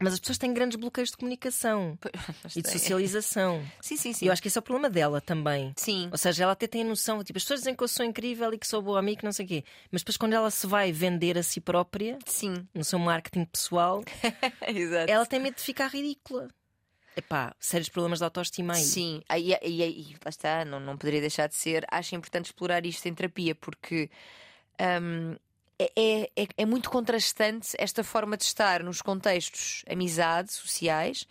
[0.01, 1.99] Um- Mas as pessoas têm grandes bloqueios de comunicação
[2.57, 3.64] e de socialização.
[3.80, 4.26] Sim, sim, E sim.
[4.26, 5.72] eu acho que esse é o problema dela também.
[5.76, 6.09] Sim.
[6.11, 8.53] Ou seja, ela até tem a noção, tipo, as pessoas dizem que eu sou incrível
[8.53, 9.64] e que sou boa amiga, não sei o quê.
[9.90, 12.66] Mas depois, quando ela se vai vender a si própria, Sim.
[12.74, 14.03] no seu marketing pessoal,
[15.09, 16.49] ela tem medo de ficar ridícula.
[17.16, 18.82] Epá, sérios problemas de autoestima aí.
[18.82, 21.86] Sim, aí, aí, aí, lá está, não, não poderia deixar de ser.
[21.88, 24.11] Acho importante explorar isto em terapia, porque
[25.01, 25.36] hum,
[25.85, 31.26] é, é, é- é muito contrastante esta forma de estar nos contextos amizade, sociais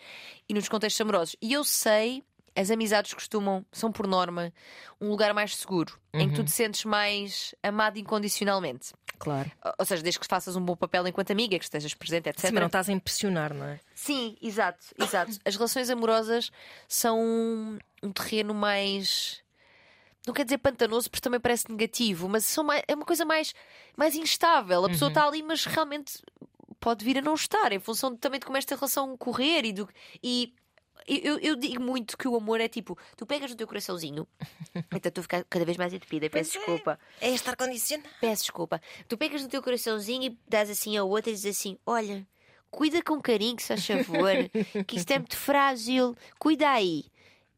[0.48, 1.36] e nos contextos amorosos.
[1.42, 2.24] E eu sei,
[2.56, 4.54] as amizades costumam, são por norma,
[5.02, 8.94] um lugar mais seguro, em que tu te sentes mais amado incondicionalmente.
[9.20, 9.50] Claro.
[9.80, 12.48] Ou- seja, desde que faças um bom papel enquanto amiga, que estejas presente, etc.
[12.48, 13.80] Sim, mas não estás a impressionar, não é?
[13.96, 15.32] Sim, exato, exato.
[15.46, 16.52] As relações amorosas
[16.88, 19.42] são um terreno mais.
[20.26, 23.54] Não quer dizer pantanoso, porque também parece negativo, mas são mais- é uma coisa mais,
[23.98, 24.86] mais instável.
[24.86, 26.14] A pessoa está ali, mas realmente
[26.80, 29.74] pode vir a não estar, em função de- também de como esta relação correr e
[29.74, 29.90] do.
[30.24, 30.54] E
[31.06, 34.26] eu, eu digo muito que o amor é tipo: tu pegas no teu coraçãozinho,
[34.92, 36.66] então estou a ficar cada vez mais entupida, peço Pois é.
[36.68, 37.00] desculpa.
[37.20, 38.10] É estar condicionado.
[38.22, 38.82] Peço desculpa.
[39.10, 42.26] Tu pegas no teu coraçãozinho e dás assim a outra e dizes assim: Olha,
[42.72, 44.32] cuida com carinho, se faz favor,
[44.88, 47.06] que isto é muito frágil, cuida aí.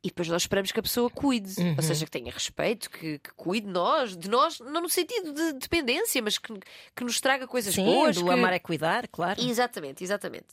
[0.06, 1.74] E depois nós esperamos que a pessoa cuide, Uhum.
[1.76, 5.34] ou seja, que tenha respeito, que, que cuide de nós, de nós, não no sentido
[5.34, 6.54] de dependência, mas que,
[6.96, 8.16] que nos traga coisas Sim, boas.
[8.16, 8.30] do que...
[8.30, 9.42] amar é cuidar, claro.
[9.42, 10.46] Exatamente, exatamente.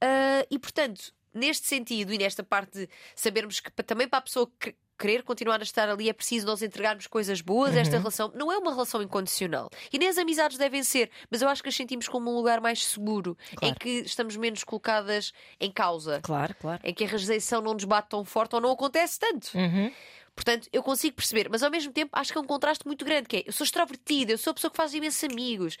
[0.00, 4.50] Ah, e portanto, neste sentido e nesta parte de sabermos que também para a pessoa
[4.60, 8.00] que- querer continuar a estar ali é preciso nós entregarmos coisas boas esta Uhum.
[8.02, 8.32] relação.
[8.34, 9.70] Não é uma relação incondicional.
[9.92, 12.60] E nem as amizades devem ser, mas eu acho que as sentimos como um lugar
[12.60, 13.76] mais seguro, em Claro.
[13.78, 16.20] que estamos menos colocadas em causa.
[16.20, 16.80] Claro, claro.
[16.84, 19.56] Em que a rejeição não nos bate tão forte ou não acontece tanto.
[19.56, 19.92] Uhum.
[20.34, 23.28] Portanto, eu consigo perceber, mas ao mesmo tempo acho que é um contraste muito grande,
[23.28, 25.76] que é eu sou extrovertida, eu sou a pessoa que faz imensos amigos,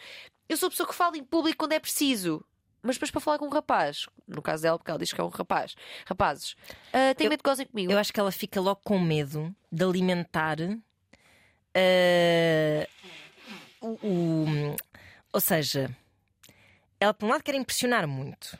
[0.48, 2.44] eu sou a pessoa que fala em público quando é preciso.
[2.88, 5.22] Mas depois para falar com um rapaz, no caso dela, porque ela diz que é
[5.24, 5.74] um rapaz,
[6.06, 6.56] rapazes,
[6.90, 7.92] ah, tem medo que gozem comigo.
[7.92, 10.56] Eu acho que ela fica logo com medo de alimentar
[11.74, 12.88] eh,
[13.82, 14.76] o, o-
[15.34, 15.94] Ou seja,
[16.98, 18.58] ela por um lado quer impressionar muito.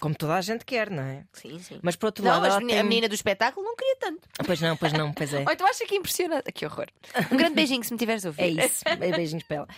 [0.00, 1.24] Como toda a gente quer, não é?
[1.34, 1.78] Sim, sim.
[1.82, 2.78] Mas por outro Não, lado, ela tem...
[2.78, 4.28] a menina do espetáculo não queria tanto.
[4.46, 5.42] Pois não, pois não, pois é.
[5.46, 6.40] Ou então acha que impressiona.
[6.42, 6.86] Que horror.
[7.32, 8.42] Um grande beijinho se me tiveres a ouvir.
[8.60, 9.68] É isso, é beijinhos para ela.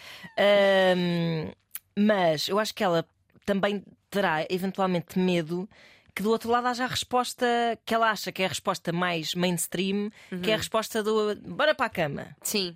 [1.99, 3.05] Mas eu acho que ela
[3.53, 5.69] também terá eventualmente medo
[6.15, 7.47] que do outro lado haja a resposta
[7.85, 10.11] que ela acha que é a resposta mais mainstream,
[10.43, 12.75] que é a resposta do bora para a cama, Sim.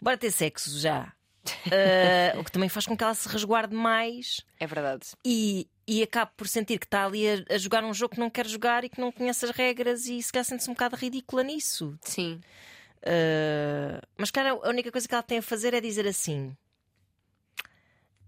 [0.00, 1.12] bora ter sexo já.
[1.66, 5.08] Ah, o que também faz com que ela se resguarde mais É verdade.
[5.24, 8.30] e, e acabe por sentir que está ali a, a jogar um jogo que não
[8.30, 11.42] quer jogar e que não conhece as regras e se calhar sente-se um bocado ridícula
[11.42, 11.96] nisso.
[12.02, 12.40] Sim.
[13.04, 16.56] Uh, mas, cara, a única coisa que ela tem a fazer é dizer assim.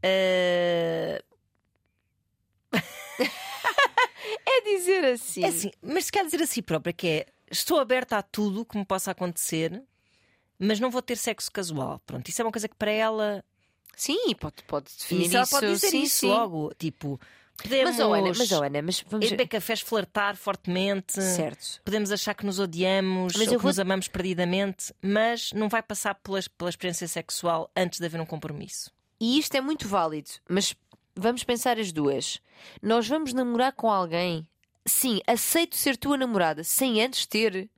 [0.04, 1.33] uh,
[4.46, 5.44] É dizer assim.
[5.44, 8.64] é assim, mas se quer dizer a si própria que é estou aberta a tudo
[8.64, 9.82] que me possa acontecer,
[10.58, 12.00] mas não vou ter sexo casual.
[12.06, 13.44] Pronto, isso é uma coisa que para ela.
[13.96, 16.28] Sim, pode, pode definir isso ela pode dizer sim, isso sim.
[16.28, 16.72] logo.
[16.78, 17.20] Tipo,
[17.56, 19.26] podemos Mas, oh, Ana, mas, oh, Ana, mas vamos.
[19.26, 21.22] ir beber cafés, flertar fortemente.
[21.22, 21.80] Certo.
[21.84, 25.68] Podemos achar que nos odiamos Mas ou eu que vou- nos amamos perdidamente, mas não
[25.68, 28.90] vai passar pela, pela experiência sexual antes de haver um compromisso.
[29.20, 30.74] E isto é muito válido, mas
[31.16, 32.40] vamos pensar as duas.
[32.82, 34.46] Nós vamos namorar com alguém.
[34.86, 37.70] Sim, aceito ser tua namorada sem antes ter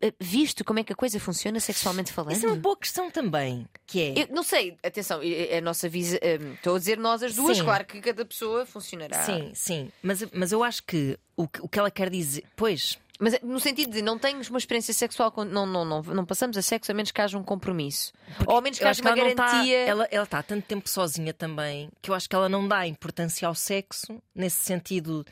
[0.00, 2.32] eh, visto como é que a coisa funciona sexualmente falando.
[2.36, 4.22] Isso é uma boa questão também, que é.
[4.22, 6.18] Eu não sei, atenção, é- é a nossa visa.
[6.22, 7.64] eh, Estou a dizer nós as duas, Sim.
[7.64, 9.22] claro que cada pessoa funcionará.
[9.24, 12.44] Sim, sim, mas, mas eu acho que o, que o que ela quer dizer.
[12.56, 16.02] Pois, Mas é no sentido de não tens uma experiência sexual, com, não, não, não,
[16.02, 18.12] não passamos a sexo a menos que haja um compromisso.
[18.46, 19.80] Ou ao menos que haja que uma ela não garantia.
[19.80, 19.90] está.
[19.90, 22.86] Ela, ela está há tanto tempo sozinha também que eu acho que ela não dá
[22.86, 25.24] importância ao sexo nesse sentido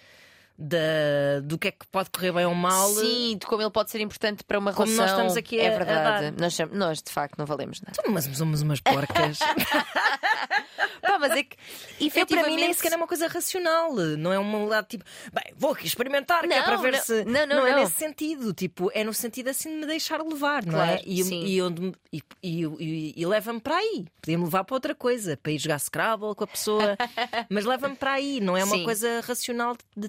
[0.59, 2.89] da, do que é que pode correr bem ou mal.
[2.91, 5.17] Sim, de como ele pode ser importante para uma Como nós relação.
[5.17, 6.31] estamos aqui é a- a verdade.
[6.31, 6.41] dar.
[6.41, 7.93] Nós, nós, de facto, não valemos nada.
[7.99, 9.39] Então, Mas somos umas porcas.
[11.03, 11.57] Pá, mas é que
[12.01, 12.75] Eu, para mim, nem efetivamente.
[12.77, 13.95] sequer é uma coisa racional.
[13.95, 17.01] Não é um lado tipo, bem, vou aqui experimentar, que é Não, para ver não,
[17.01, 17.25] se.
[17.25, 17.79] não, não, é não.
[17.81, 18.53] nesse sentido.
[18.53, 20.87] Tipo, é no sentido assim de me deixar levar, não é?
[20.97, 24.07] Claro, E, e, onde, e, e, e- leva-me para aí.
[24.21, 26.97] Podia-me levar para outra coisa, para ir jogar Scrabble com a pessoa.
[27.51, 28.41] mas leva-me para aí.
[28.41, 28.85] Não é uma Sim.
[28.85, 30.09] coisa racional de, de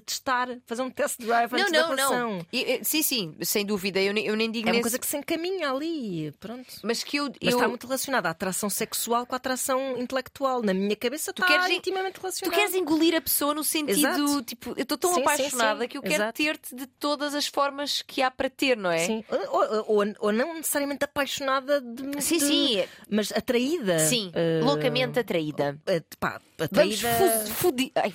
[0.66, 2.30] fazer um test drive Não, antes da não, relação.
[2.38, 2.46] não.
[2.52, 4.00] E, e, sim, sim, sem dúvida.
[4.00, 6.32] Eu, nem- eu nem digo É uma nesse- coisa que se encaminha ali.
[6.40, 6.66] Pronto.
[6.82, 7.24] Mas que eu.
[7.24, 7.58] Mas eu...
[7.58, 10.62] está muito relacionada a atração sexual com a atração intelectual.
[10.62, 12.56] Na minha cabeça está queres en- intimamente Tu relacionada.
[12.60, 14.42] queres engolir a pessoa no sentido, Exato.
[14.42, 15.88] tipo, eu estou tão Sim, sim, apaixonada sim.
[15.88, 18.98] que eu quero ter-te de todas as formas que há para ter, não é?
[18.98, 19.24] Sim.
[19.50, 22.22] Ou, ou- ou- não necessariamente apaixonada de.
[22.22, 22.84] Sim, de- sim.
[23.10, 23.98] Mas atraída.
[24.00, 25.78] Sim, Eh, loucamente atraída.
[25.86, 27.08] eh, pá, atraída.
[27.46, 28.12] fu- fudi- ai,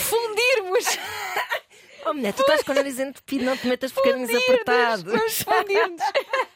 [0.00, 0.84] fundirmos.
[2.04, 5.04] Oh, mulher, tu estás com o nariz entupido, não te metas bocadinhos apertados.
[5.04, 6.02] Vamos fundir-nos.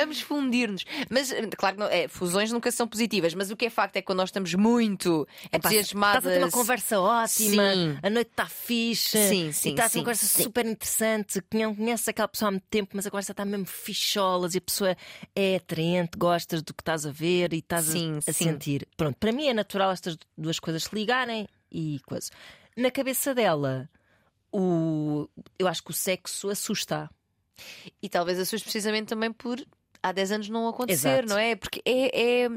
[0.00, 0.84] Vamos fundir-nos.
[1.10, 3.96] Mas, eh, claro que não, é, fusões nunca são positivas, mas o que é facto
[3.96, 6.18] é que quando nós estamos muito entusiasmadas.
[6.24, 7.98] Estás a ter uma conversa ótima, Sim.
[8.02, 10.42] a noite está fixe, Sim, sim, e estás a ter uma conversa sim.
[10.42, 13.66] super interessante, que não conheces aquela pessoa há muito tempo, mas a conversa está mesmo
[13.66, 14.96] ficholas e a pessoa
[15.36, 18.32] é atraente, gostas do que estás a ver e estás a- Sim, a, sim.
[18.32, 18.86] sentir.
[18.96, 22.30] Pronto, para mim é natural estas duas coisas se ligarem e coisa.
[22.76, 23.88] Na cabeça dela,
[24.52, 25.28] o...
[25.58, 27.10] eu acho que o sexo assusta.
[28.02, 29.62] E talvez assuste precisamente também por
[30.02, 31.28] há 10 anos não acontecer, Exato.
[31.28, 31.54] não é?
[31.56, 32.48] Porque é, é-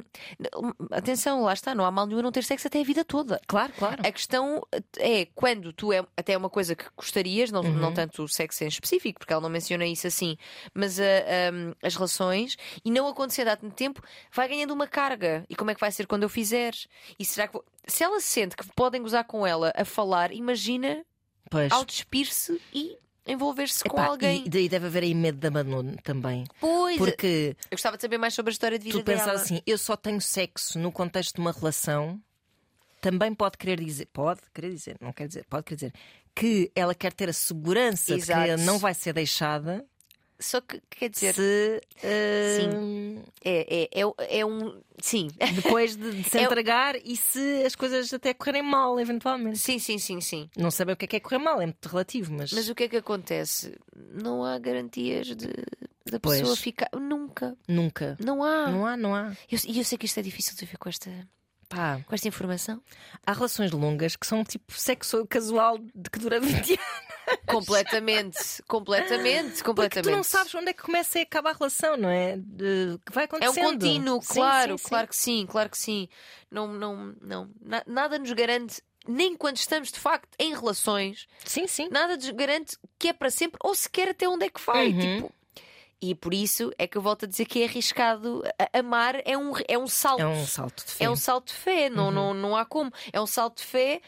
[0.91, 3.39] Atenção, lá está, não há mal nenhum não ter sexo até a vida toda.
[3.47, 4.01] Claro, claro.
[4.05, 4.61] A questão
[4.97, 7.73] é quando tu é até uma coisa que gostarias, não, Uhum.
[7.73, 10.37] não tanto o sexo em específico, porque ela não menciona isso assim,
[10.73, 15.45] mas a- a- as relações, e não acontecendo há tanto tempo, vai ganhando uma carga.
[15.49, 16.73] E como é que vai ser quando eu fizer?
[17.17, 21.05] E será que vou- se ela sente que podem gozar com ela a falar, imagina
[21.49, 21.71] Pois.
[21.71, 24.43] ao despir-se e envolver-se com alguém.
[24.45, 26.45] E daí deve haver aí medo de abandono também.
[26.59, 29.39] Pois, Porque eu gostava de saber mais sobre a história de vida tu pensar dela.
[29.39, 32.19] assim, eu só tenho sexo no contexto de uma relação,
[33.01, 35.93] também pode querer dizer, pode querer dizer, não quer dizer, pode querer dizer
[36.35, 38.49] que ela quer ter a segurança Exato.
[38.49, 39.85] de que não vai ser deixada.
[40.39, 44.81] Só que, quer dizer, Se, uh, é, é, é, é um.
[45.01, 45.27] Sim.
[45.55, 49.57] depois de, de se É entregar e se as coisas até correrem mal, eventualmente.
[49.59, 50.49] Sim, sim, sim, sim.
[50.57, 52.75] Não saber o que é que é correr mal, é muito relativo, mas, Mas o
[52.75, 53.77] que é que acontece?
[53.95, 55.47] Não há garantias de
[56.09, 56.39] da Pois.
[56.39, 56.89] pessoa ficar.
[56.93, 57.55] Nunca.
[57.67, 58.17] nunca.
[58.19, 58.69] Não há.
[58.69, 59.35] Não há, não há.
[59.49, 61.09] Eu- E eu, sei que isto é difícil de ver com esta,
[61.75, 62.81] Pá, com esta informação.
[63.25, 67.37] há relações longas que são tipo sexo casual de que dura 20 anos.
[67.47, 68.63] Completamente.
[68.67, 69.47] completamente.
[69.47, 70.11] Porque Completamente.
[70.11, 72.37] tu não sabes onde é que começa e acaba a relação, não é?
[72.37, 74.89] De- que vai É um contínuo, claro, sim, sim.
[74.89, 76.09] claro que sim, claro que sim.
[76.51, 77.49] Não, não, não.
[77.61, 81.87] Na- nada nos garante, nem quando estamos de facto em relações, Sim, sim.
[81.91, 84.89] nada nos garante que é para sempre ou sequer até onde é que vai.
[84.91, 84.99] Uhum.
[84.99, 85.33] Tipo.
[86.05, 88.43] E por isso é que eu volto a dizer que é arriscado.
[88.59, 90.19] A- Amar é um, é um salto.
[90.21, 91.05] É um salto de fé.
[91.05, 92.91] É um salto de fé, não, não, não há como.
[93.13, 94.01] É um salto de fé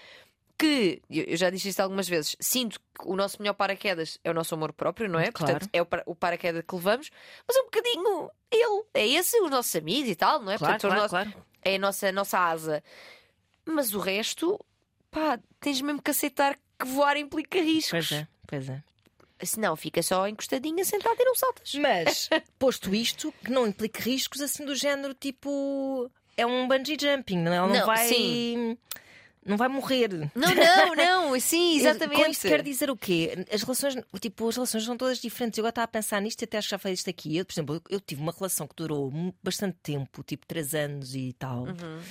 [0.58, 4.34] que, eu já disse isto algumas vezes, sinto que o nosso melhor paraquedas é o
[4.34, 5.32] nosso amor próprio, não é?
[5.32, 5.54] Claro.
[5.54, 7.10] Portanto, é o, para- o paraquedas que levamos,
[7.48, 8.84] mas é um bocadinho ele.
[8.94, 10.58] É esse, os nossos amigos e tal, não é?
[10.58, 11.46] Claro, Portanto, claro, nossos- claro.
[11.64, 12.84] É a nossa, a nossa asa.
[13.66, 14.60] Mas o resto,
[15.10, 17.90] pá, tens mesmo que aceitar que voar implica riscos.
[17.92, 18.84] Pois é, pois é.
[19.44, 21.74] Senão fica só encostadinha, sentada e não saltas.
[21.76, 26.10] Mas, posto isto, que não implique riscos assim do género tipo.
[26.38, 27.56] É um bungee jumping, não é?
[27.58, 28.08] Ela não, Não, vai.
[28.08, 28.78] sim.
[29.46, 30.10] Não vai morrer.
[30.34, 32.24] Não, não, não, sim, exatamente.
[32.24, 33.46] Com isto quer dizer o quê?
[33.54, 35.58] As relações, tipo, as relações são todas diferentes.
[35.58, 37.38] Eu agora estava a pensar nisto e até acho que já falei isto aqui.
[37.38, 39.14] Eu, por exemplo, eu, tive uma relação que durou
[39.44, 42.02] bastante tempo, tipo 3 anos e tal, Uhum.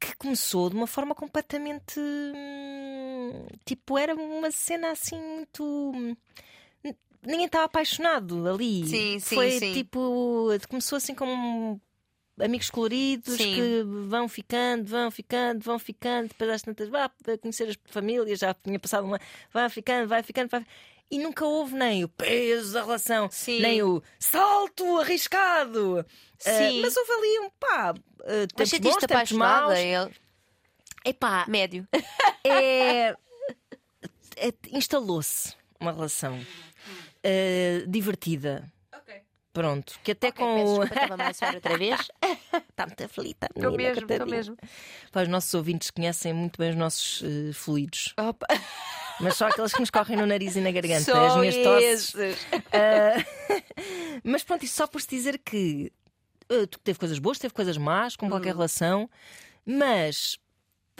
[0.00, 2.00] que começou de uma forma completamente.
[2.00, 6.16] hum, Tipo, era uma cena assim muito.
[7.26, 8.86] Ninguém estava apaixonado ali.
[8.86, 9.72] Sim, sim, Foi sim.
[9.72, 10.48] tipo.
[10.68, 11.80] Começou assim como
[12.40, 13.54] amigos coloridos Sim.
[13.54, 17.10] que vão ficando, vão ficando, vão ficando, depois às tantas, vá
[17.40, 19.20] conhecer as famílias, já tinha passado uma,
[19.52, 20.66] vai ficando, vai ficando, vai...
[21.10, 23.60] e nunca houve nem o peso da relação, Sim.
[23.60, 26.04] nem o salto arriscado.
[26.44, 26.80] Ah, Sim.
[26.80, 29.66] mas houve ali um pá, Mas tempos bons, sentiste tempos apaixonada?
[29.68, 29.78] maus.
[29.78, 30.14] Ele...
[31.04, 31.86] Epá, Médio.
[32.42, 33.14] é,
[34.36, 36.44] é- instalou-se uma relação
[37.24, 38.70] ah, divertida.
[39.52, 40.82] Pronto, que até com o.
[40.82, 42.10] estava mais outra vez.
[42.70, 43.48] Está muito aflita.
[43.54, 44.56] Estou mesmo, estou mesmo.
[45.12, 48.48] Pá, os nossos ouvintes conhecem muito bem os nossos eh, fluidos, Opa,
[49.20, 52.14] mas só aqueles que nos correm no nariz e na garganta, só as minhas tosses.
[52.16, 52.46] esses.
[52.72, 53.24] Ah,
[54.24, 55.92] mas pronto, isso só por se dizer que
[56.48, 58.28] eh, tu teve coisas boas, teve coisas más, Hum.
[58.28, 59.08] qualquer relação,
[59.64, 60.36] mas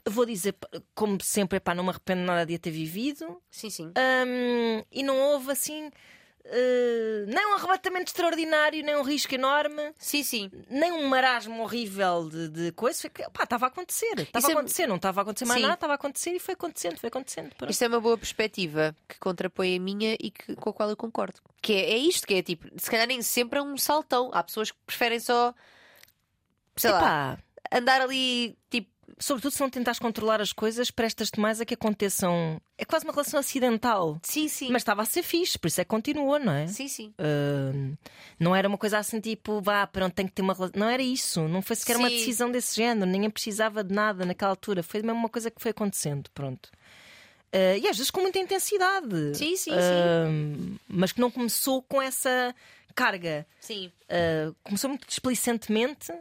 [0.07, 0.55] vou dizer,
[0.95, 3.87] como sempre, pá, não me arrependo nada de a ter vivido Sim, sim.
[3.89, 5.91] Hum, e não houve assim.
[6.47, 10.51] eh, nem um arrebatamento extraordinário, nem um risco enorme Sim, sim.
[10.69, 12.75] nem um marasmo horrível de, de.
[12.77, 14.19] Foi que, pá, estava a acontecer.
[14.19, 15.63] Estava a é- acontecer, não estava a acontecer mais Sim.
[15.63, 17.55] nada, estava a acontecer e foi acontecendo, foi acontecendo.
[17.57, 17.71] Pronto.
[17.71, 20.97] Isto é uma boa perspectiva que contrapõe a minha e que- com a qual eu
[20.97, 21.41] concordo.
[21.63, 24.31] Que é, é isto, que é tipo, se calhar nem sempre é um saltão.
[24.35, 25.55] Há pessoas que preferem só,
[26.77, 27.39] sei lá, Epá,
[27.79, 32.61] andar ali, tipo, sobretudo se não tentares controlar as coisas, prestas-te mais a que aconteçam.
[32.77, 34.19] É quase uma relação acidental.
[34.23, 34.71] sim, sim.
[34.71, 36.67] Mas estava a ser fixe, por isso é que continua, não é?
[36.67, 37.15] Sim, sim.
[37.19, 37.95] Hum,
[38.39, 40.79] não era uma coisa assim tipo, vá, pronto, tem que ter uma relação.
[40.81, 42.17] Não era isso, não foi sequer uma Sim.
[42.17, 45.71] decisão desse género, ninguém precisava de nada naquela altura, foi mesmo uma coisa que foi
[45.71, 46.71] acontecendo, pronto.
[47.55, 49.37] Uh, e às vezes com muita intensidade.
[49.37, 52.53] Sim, sim, Hum, Mas que não começou com essa
[52.97, 53.47] carga.
[53.61, 53.93] Sim.
[54.11, 56.13] Uh, começou muito displicentemente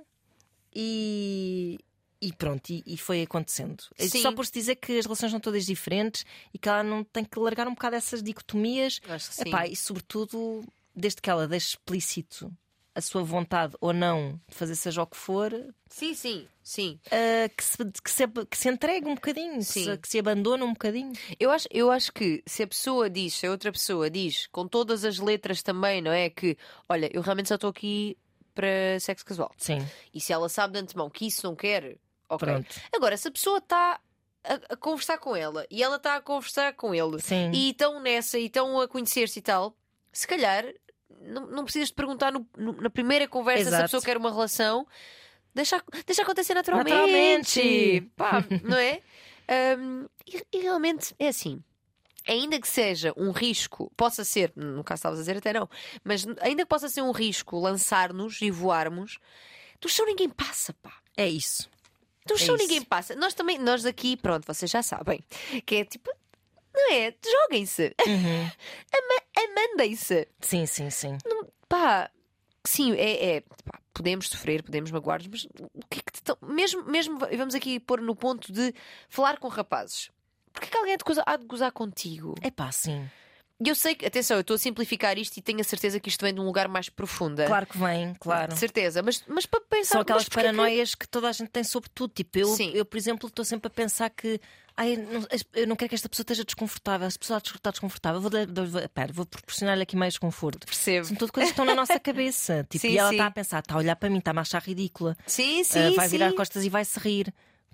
[0.76, 1.80] e.
[2.28, 3.84] E pronto, e, e foi acontecendo.
[3.98, 4.22] Sim.
[4.22, 7.26] Só por se dizer que as relações são todas diferentes e que ela não tem
[7.26, 9.42] que largar um bocado essas dicotomias Acho que sim.
[9.50, 10.64] Epá, e sobretudo,
[10.96, 12.52] desde que ela deixe explícito
[12.96, 15.52] a sua vontade ou não de fazer seja o que for,
[15.90, 17.00] Sim, sim, sim.
[17.12, 19.84] ah, que, se, que, se, que se entregue um bocadinho, que Sim.
[19.86, 21.12] se, que se abandone um bocadinho.
[21.40, 24.68] Eu acho, eu acho que se a pessoa diz, se a outra pessoa diz, com
[24.68, 26.30] todas as letras também, não é?
[26.30, 26.56] Que,
[26.88, 28.16] olha, eu realmente só estou aqui
[28.54, 29.52] para sexo casual.
[29.58, 31.98] Sim, E se ela sabe de antemão que isso não quer,
[32.36, 32.48] ok.
[32.48, 32.76] pronto.
[32.96, 34.00] Agora, se a pessoa está
[34.44, 37.52] a, a conversar com ela e ela está a conversar com ele Sim.
[37.54, 39.76] e estão nessa e estão a conhecer-se e tal,
[40.12, 40.66] se calhar
[41.22, 43.84] não, não precisas de perguntar no- no- na primeira conversa se a Exato.
[43.86, 44.86] pessoa quer uma relação.
[45.56, 46.90] Deixa, deixa acontecer naturalmente.
[46.92, 48.12] Naturalmente.
[48.16, 49.02] Pá, não é?
[49.78, 51.62] Hum, e, e realmente é assim.
[52.28, 55.70] Ainda que seja um risco, possa ser, no caso estavas a dizer até não,
[56.04, 59.20] mas ainda que possa ser um risco lançar-nos e voarmos,
[59.82, 60.94] do chão ninguém passa, pá.
[61.18, 61.70] É isso.
[62.26, 62.64] Do É chão isso.
[62.64, 63.16] ninguém passa.
[63.16, 65.24] Nós também, nós aqui, pronto, vocês já sabem,
[65.66, 66.10] que é tipo,
[66.74, 67.14] não é?
[67.24, 68.50] Joguem-se, Uhum.
[69.38, 70.28] amandem-se.
[70.42, 71.18] Sim, sim, sim.
[71.68, 72.10] Pá,
[72.66, 73.36] sim, é.
[73.38, 75.44] é pá, podemos sofrer, podemos magoar-nos, mas
[75.74, 78.74] o que é que te tão- mesmo, mesmo, vamos aqui pôr no ponto de
[79.10, 80.10] falar com rapazes.
[80.52, 82.36] Porquê que alguém há de gozar, há de gozar contigo?
[82.42, 83.10] É pá, sim.
[83.66, 86.10] E eu sei que, atenção, eu estou a simplificar isto e tenho a certeza que
[86.10, 87.46] isto vem de um lugar mais profunda.
[87.46, 88.54] Claro que vem, claro.
[88.54, 91.08] De certeza, mas, mas para pensar São aquelas mas porquê que- paranoias que...
[91.08, 92.12] toda a gente tem sobre tudo.
[92.14, 92.72] Tipo, eu, Sim.
[92.74, 94.40] eu por exemplo, estou sempre a pensar que.
[94.76, 97.10] Ai, não- eu não quero que esta pessoa esteja desconfortável.
[97.12, 100.66] Se a pessoa está desconfortável, vou, vou, pera, vou proporcionar-lhe aqui mais conforto.
[100.66, 101.06] Percebo.
[101.06, 102.66] São tudo coisas que estão na nossa cabeça.
[102.70, 103.16] Tipo, Sim, e ela sim.
[103.16, 105.16] está a pensar, está a olhar para mim, está a achar ridícula.
[105.28, 106.18] Sim, sim, Ah, vai sim.
[106.18, 107.32] virar costas e vai se rir.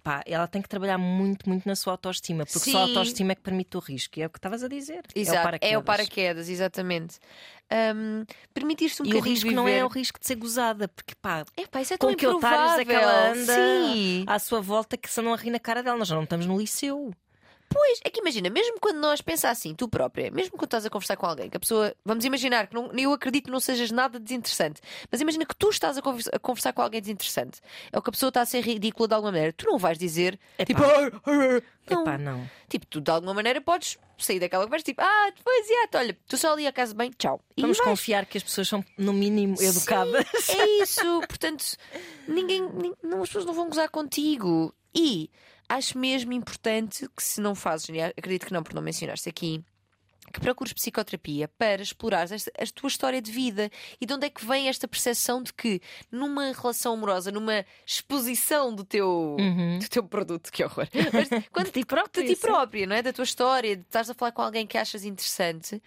[0.09, 2.95] Pá, ela tem que trabalhar muito, muito na sua autoestima, porque só a Sim.
[2.97, 4.17] autoestima é que permite o risco.
[4.17, 5.03] E é o que estavas a dizer.
[5.13, 5.73] Exato, É o paraquedas.
[5.73, 7.19] é o paraquedas, exatamente.
[7.95, 9.55] Hum, Permitir-se um E o bocadinho risco viver.
[9.55, 12.15] não é o risco de ser gozada, porque pá, É pá, isso é com tão
[12.15, 14.23] que otários é que ela anda Sim.
[14.25, 15.95] à sua volta que se não a rir na cara dela.
[15.99, 17.13] Nós já não estamos no liceu.
[17.71, 20.89] Pois, é que imagina, mesmo quando nós pensar assim, tu própria, mesmo quando estás a
[20.89, 23.91] conversar com alguém, que a pessoa, vamos imaginar que não, eu acredito que não sejas
[23.91, 27.61] nada desinteressante, mas imagina que tu estás a conversa- a conversar, com alguém desinteressante,
[27.91, 29.97] é o que a pessoa está a ser ridícula de alguma maneira, tu não vais
[29.99, 30.65] dizer Epá.
[30.65, 30.81] tipo,
[31.91, 32.01] não.
[32.01, 32.49] Epá, não.
[32.67, 36.37] tipo, tu de alguma maneira podes sair daquela conversa, tipo, ah, depois, já, olha, tu
[36.37, 37.39] só ali a casa bem, tchau.
[37.57, 37.89] Vamos vais.
[37.89, 40.25] confiar que as pessoas são, no mínimo, educadas.
[40.49, 41.63] É isso, portanto,
[42.27, 44.73] ninguém, nin- não, as pessoas não vão gozar contigo.
[44.93, 45.29] E
[45.69, 49.63] acho mesmo importante que, se não fazes, e acredito que não, porque não mencionaste aqui,
[50.31, 54.45] que procures psicoterapia para explorar a tua história de vida e de onde é que
[54.45, 59.37] vem esta percepção de que numa relação amorosa, numa exposição do teu,
[59.79, 63.01] do teu produto, que horror, mas quando De ti própria, de ti própria, não é?
[63.01, 65.81] Da tua história, de estás a falar com alguém que achas interessante,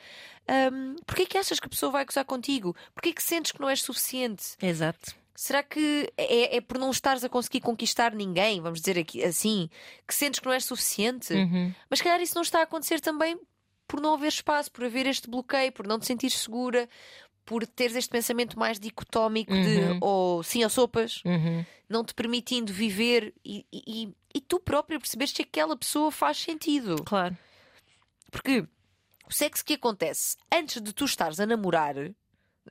[0.73, 2.75] hum, porquê que achas que a pessoa vai gozar contigo?
[2.95, 4.57] Porquê que sentes que não és suficiente?
[4.61, 5.22] Exato.
[5.45, 9.69] Será que é, é por não estares a conseguir conquistar ninguém, vamos dizer aqui assim,
[10.07, 11.35] que sentes que não és suficiente?
[11.35, 11.75] Uhum.
[11.91, 13.37] Mas se calhar isso não está a acontecer também
[13.89, 16.89] por não haver espaço, por haver este bloqueio, por não te sentir segura,
[17.45, 19.99] por teres este pensamento mais dicotómico de Uhum.
[20.01, 21.65] ou sim ou sopas, Uhum.
[21.89, 27.03] não te permitindo viver e, e, e- tu própria percebes que aquela pessoa faz sentido.
[27.05, 27.37] Claro.
[28.31, 28.61] Porque
[29.29, 31.97] o sexo que acontece antes de tu estares a namorar,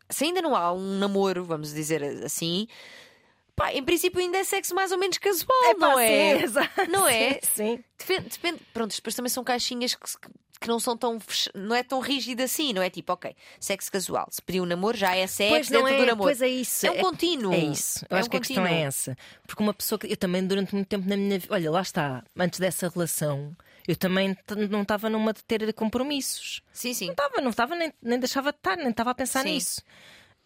[0.10, 2.68] se ainda não há um namoro, vamos dizer assim,
[3.56, 6.38] pá, em princípio ainda é sexo mais ou menos casual, não Epá, é?
[6.38, 6.92] sim, exato.
[6.92, 7.34] Não é?
[7.34, 7.84] Sim, sim.
[7.98, 8.60] Depende, depende.
[8.74, 10.06] Pronto, depois também são caixinhas que,
[10.60, 11.18] que não são tão
[11.56, 14.28] não é tão rígido assim, não é tipo, ok, sexo casual.
[14.30, 16.30] Se pediu um namoro, já é sexo dentro é, do namoro.
[16.30, 16.86] pois é isso.
[16.88, 17.54] É um contínuo.
[17.54, 18.06] É isso.
[18.10, 19.18] Eu É acho um que a questão é essa.
[19.46, 22.24] Porque uma pessoa que eu também, durante muito tempo na minha vida, olha, lá está,
[22.38, 23.56] antes dessa relação,
[23.88, 24.36] eu também
[24.70, 26.62] não estava numa de ter compromissos.
[26.72, 27.06] Sim, sim.
[27.06, 29.54] Não estava, não estava, nem, nem deixava de estar, nem estava a pensar Sim.
[29.54, 29.82] nisso.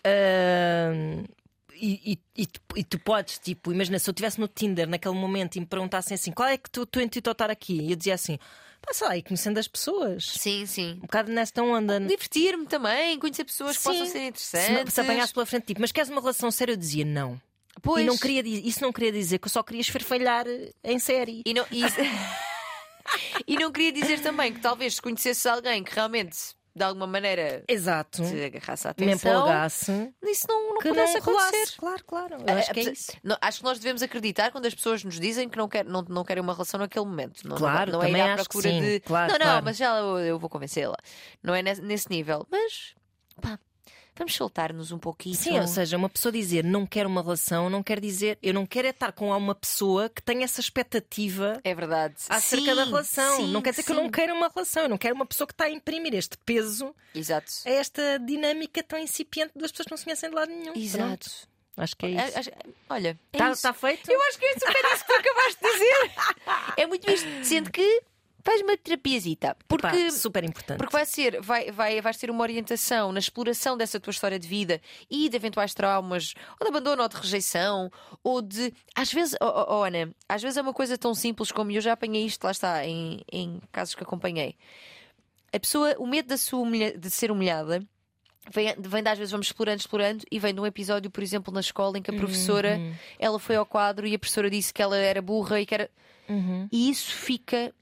[0.06, 1.26] Ahm,
[1.74, 5.16] e, e, e, tu, e tu podes, tipo, imagina se eu estivesse no Tinder naquele
[5.16, 7.82] momento e me perguntassem assim: qual é que tu, tu intuito estar aqui?
[7.82, 8.40] E eu dizia assim:
[8.92, 10.26] sei lá, e conhecendo as pessoas.
[10.26, 10.94] Sim, sim.
[10.94, 12.00] Um bocado nesta onda.
[12.00, 13.90] Divertir-me também, conhecer pessoas que Sim.
[13.90, 14.94] possam ser Se, interessantes.
[14.94, 16.74] se apanhasse pela frente, tipo, mas queres uma relação séria?
[16.74, 17.40] Eu dizia não.
[17.82, 18.04] Pois.
[18.04, 20.46] E não queria, isso não queria dizer que eu só queria esferfalhar
[20.84, 21.42] em série.
[21.46, 21.82] E não, e...
[23.48, 27.64] e não queria dizer também que talvez se conhecesses alguém que realmente de alguma maneira
[27.70, 28.22] Exato.
[28.22, 30.14] te agarrasse Me atenção, empolgasse.
[30.24, 31.48] isso não, não pudesse não rolasse.
[31.56, 31.78] acontecer.
[31.78, 32.36] Claro, claro.
[32.46, 33.12] Eu acho que é isso.
[33.24, 36.02] não, acho que nós devemos acreditar quando as pessoas nos dizem que não, quer, não,
[36.02, 37.48] não querem uma relação naquele momento.
[37.48, 39.00] Não, Claro, não, não é ir também à acho que procura de.
[39.00, 39.64] Claro, não, não, claro.
[39.66, 40.98] mas já eu, eu vou convencê-la.
[41.42, 42.46] Não é nesse, nesse nível.
[42.52, 42.94] Mas
[43.42, 43.58] pá,
[44.18, 45.36] vamos soltar-nos um pouquinho.
[45.36, 48.66] Sim, ou seja, uma pessoa dizer não quer uma relação não quer dizer eu não
[48.66, 52.16] quero é estar com uma pessoa que tenha essa expectativa É verdade.
[52.30, 53.38] acerca Sim, da relação.
[53.38, 54.12] sim, não quer dizer que eu não sim.
[54.12, 57.52] quero uma relação, eu não quero uma pessoa que está a imprimir este peso Exato.
[57.66, 60.74] a esta dinâmica tão incipiente das pessoas que não se conhecem de lado nenhum.
[60.76, 61.06] Exato.
[61.30, 61.56] Pronto.
[61.78, 62.40] Acho que é isso.
[62.40, 62.52] acho-
[62.90, 63.74] Olha, é Está isso.
[63.74, 64.10] feito?
[64.10, 66.12] Eu acho que é super isso que tu acabaste de dizer.
[66.78, 67.28] é muito isto.
[67.44, 68.02] Sendo que
[68.46, 69.58] faz uma terapiazita.
[69.68, 70.12] Porque.
[70.12, 70.78] Super importante.
[70.78, 74.48] Porque vai ser, vai, vai, vais ter uma orientação na exploração dessa tua história de
[74.48, 74.80] vida
[75.10, 77.92] e de eventuais traumas, ou de abandono, ou de rejeição,
[78.24, 78.72] ou de.
[78.96, 81.82] Às vezes, oh, oh, oh, Ana, às vezes é uma coisa tão simples como eu
[81.82, 84.56] já apanhei isto, lá está, em, em casos que acompanhei.
[85.52, 87.84] A pessoa, o medo da sua humilha- de ser humilhada.
[88.54, 91.52] Vem, vem de, às vezes vamos explorando, explorando e vem de um episódio, por exemplo,
[91.52, 92.94] na escola em que a professora Uhum.
[93.18, 95.90] ela foi ao quadro e a professora disse que ela era burra e que era.
[96.30, 96.68] Uhum.
[96.72, 97.74] E isso fica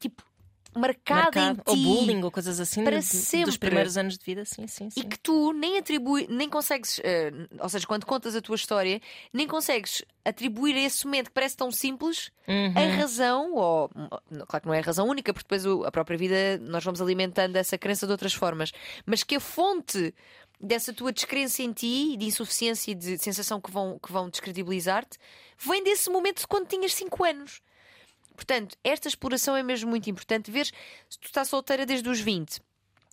[0.00, 0.24] tipo
[0.72, 1.60] marcado, Marcado.
[1.60, 1.82] em Ou ti.
[1.82, 3.58] bullying ou coisas assim para de- dos sempre.
[3.58, 5.00] primeiros anos de vida, sim, sim, sim.
[5.00, 9.00] E que tu nem atribui, nem consegues, eh, ou seja, quando contas a tua história,
[9.32, 12.72] nem consegues atribuir a esse momento que parece tão simples Uhum.
[12.76, 13.88] a razão, ou
[14.46, 17.56] claro que não é a razão única, porque depois a própria vida nós vamos alimentando
[17.56, 18.70] essa crença de outras formas,
[19.04, 20.14] mas que a fonte
[20.60, 25.18] dessa tua descrença em ti, de insuficiência e de sensação que vão, que vão descredibilizar-te,
[25.58, 27.60] vem desse momento de quando tinhas 5 anos.
[28.40, 30.50] Portanto, esta exploração é mesmo muito importante.
[30.50, 32.58] Ver se tu estás solteira desde os 20.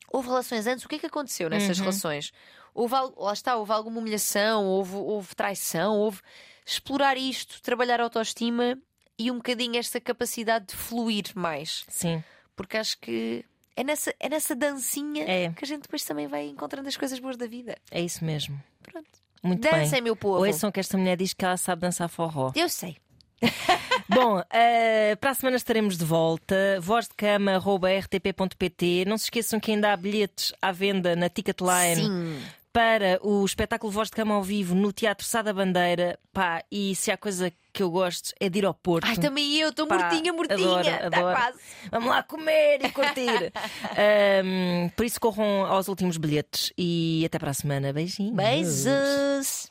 [0.09, 1.84] Houve relações antes, o que é que aconteceu nessas Uhum.
[1.84, 2.32] relações?
[2.73, 6.21] Houve, lá está, houve alguma humilhação, houve, houve traição, houve
[6.65, 8.78] explorar isto, trabalhar a autoestima
[9.19, 11.84] e um bocadinho esta capacidade de fluir mais.
[11.89, 12.23] Sim.
[12.55, 13.43] Porque acho que
[13.75, 15.51] é nessa, é nessa dancinha É.
[15.51, 17.78] que a gente depois também vai encontrando as coisas boas da vida.
[17.91, 18.57] É isso mesmo.
[18.82, 19.09] Pronto.
[19.43, 20.01] Muito Dancem, bem.
[20.03, 20.45] meu povo.
[20.45, 22.53] Ouçam que esta mulher diz que ela sabe dançar forró.
[22.55, 22.95] Eu sei.
[24.10, 26.55] Bom, eh, para a semana estaremos de volta.
[26.82, 29.03] vozdecama.rtp.pt.
[29.05, 32.39] Não se esqueçam que ainda há bilhetes à venda na Ticketline Sim.
[32.72, 36.18] para o espetáculo Voz de Cama ao vivo no Teatro Sá da Bandeira.
[36.32, 39.05] Pá, e se há coisa que eu gosto é de ir ao Porto.
[39.08, 40.58] Ai, também eu, estou mortinha, mortinha.
[40.58, 41.36] adoro, Está adoro.
[41.36, 41.58] quase.
[41.91, 43.51] Vamos lá comer e curtir.
[43.91, 47.91] Ahm, por isso corram aos últimos bilhetes e até para a semana.
[47.93, 48.34] Beijinhos.
[48.36, 49.70] Beijos.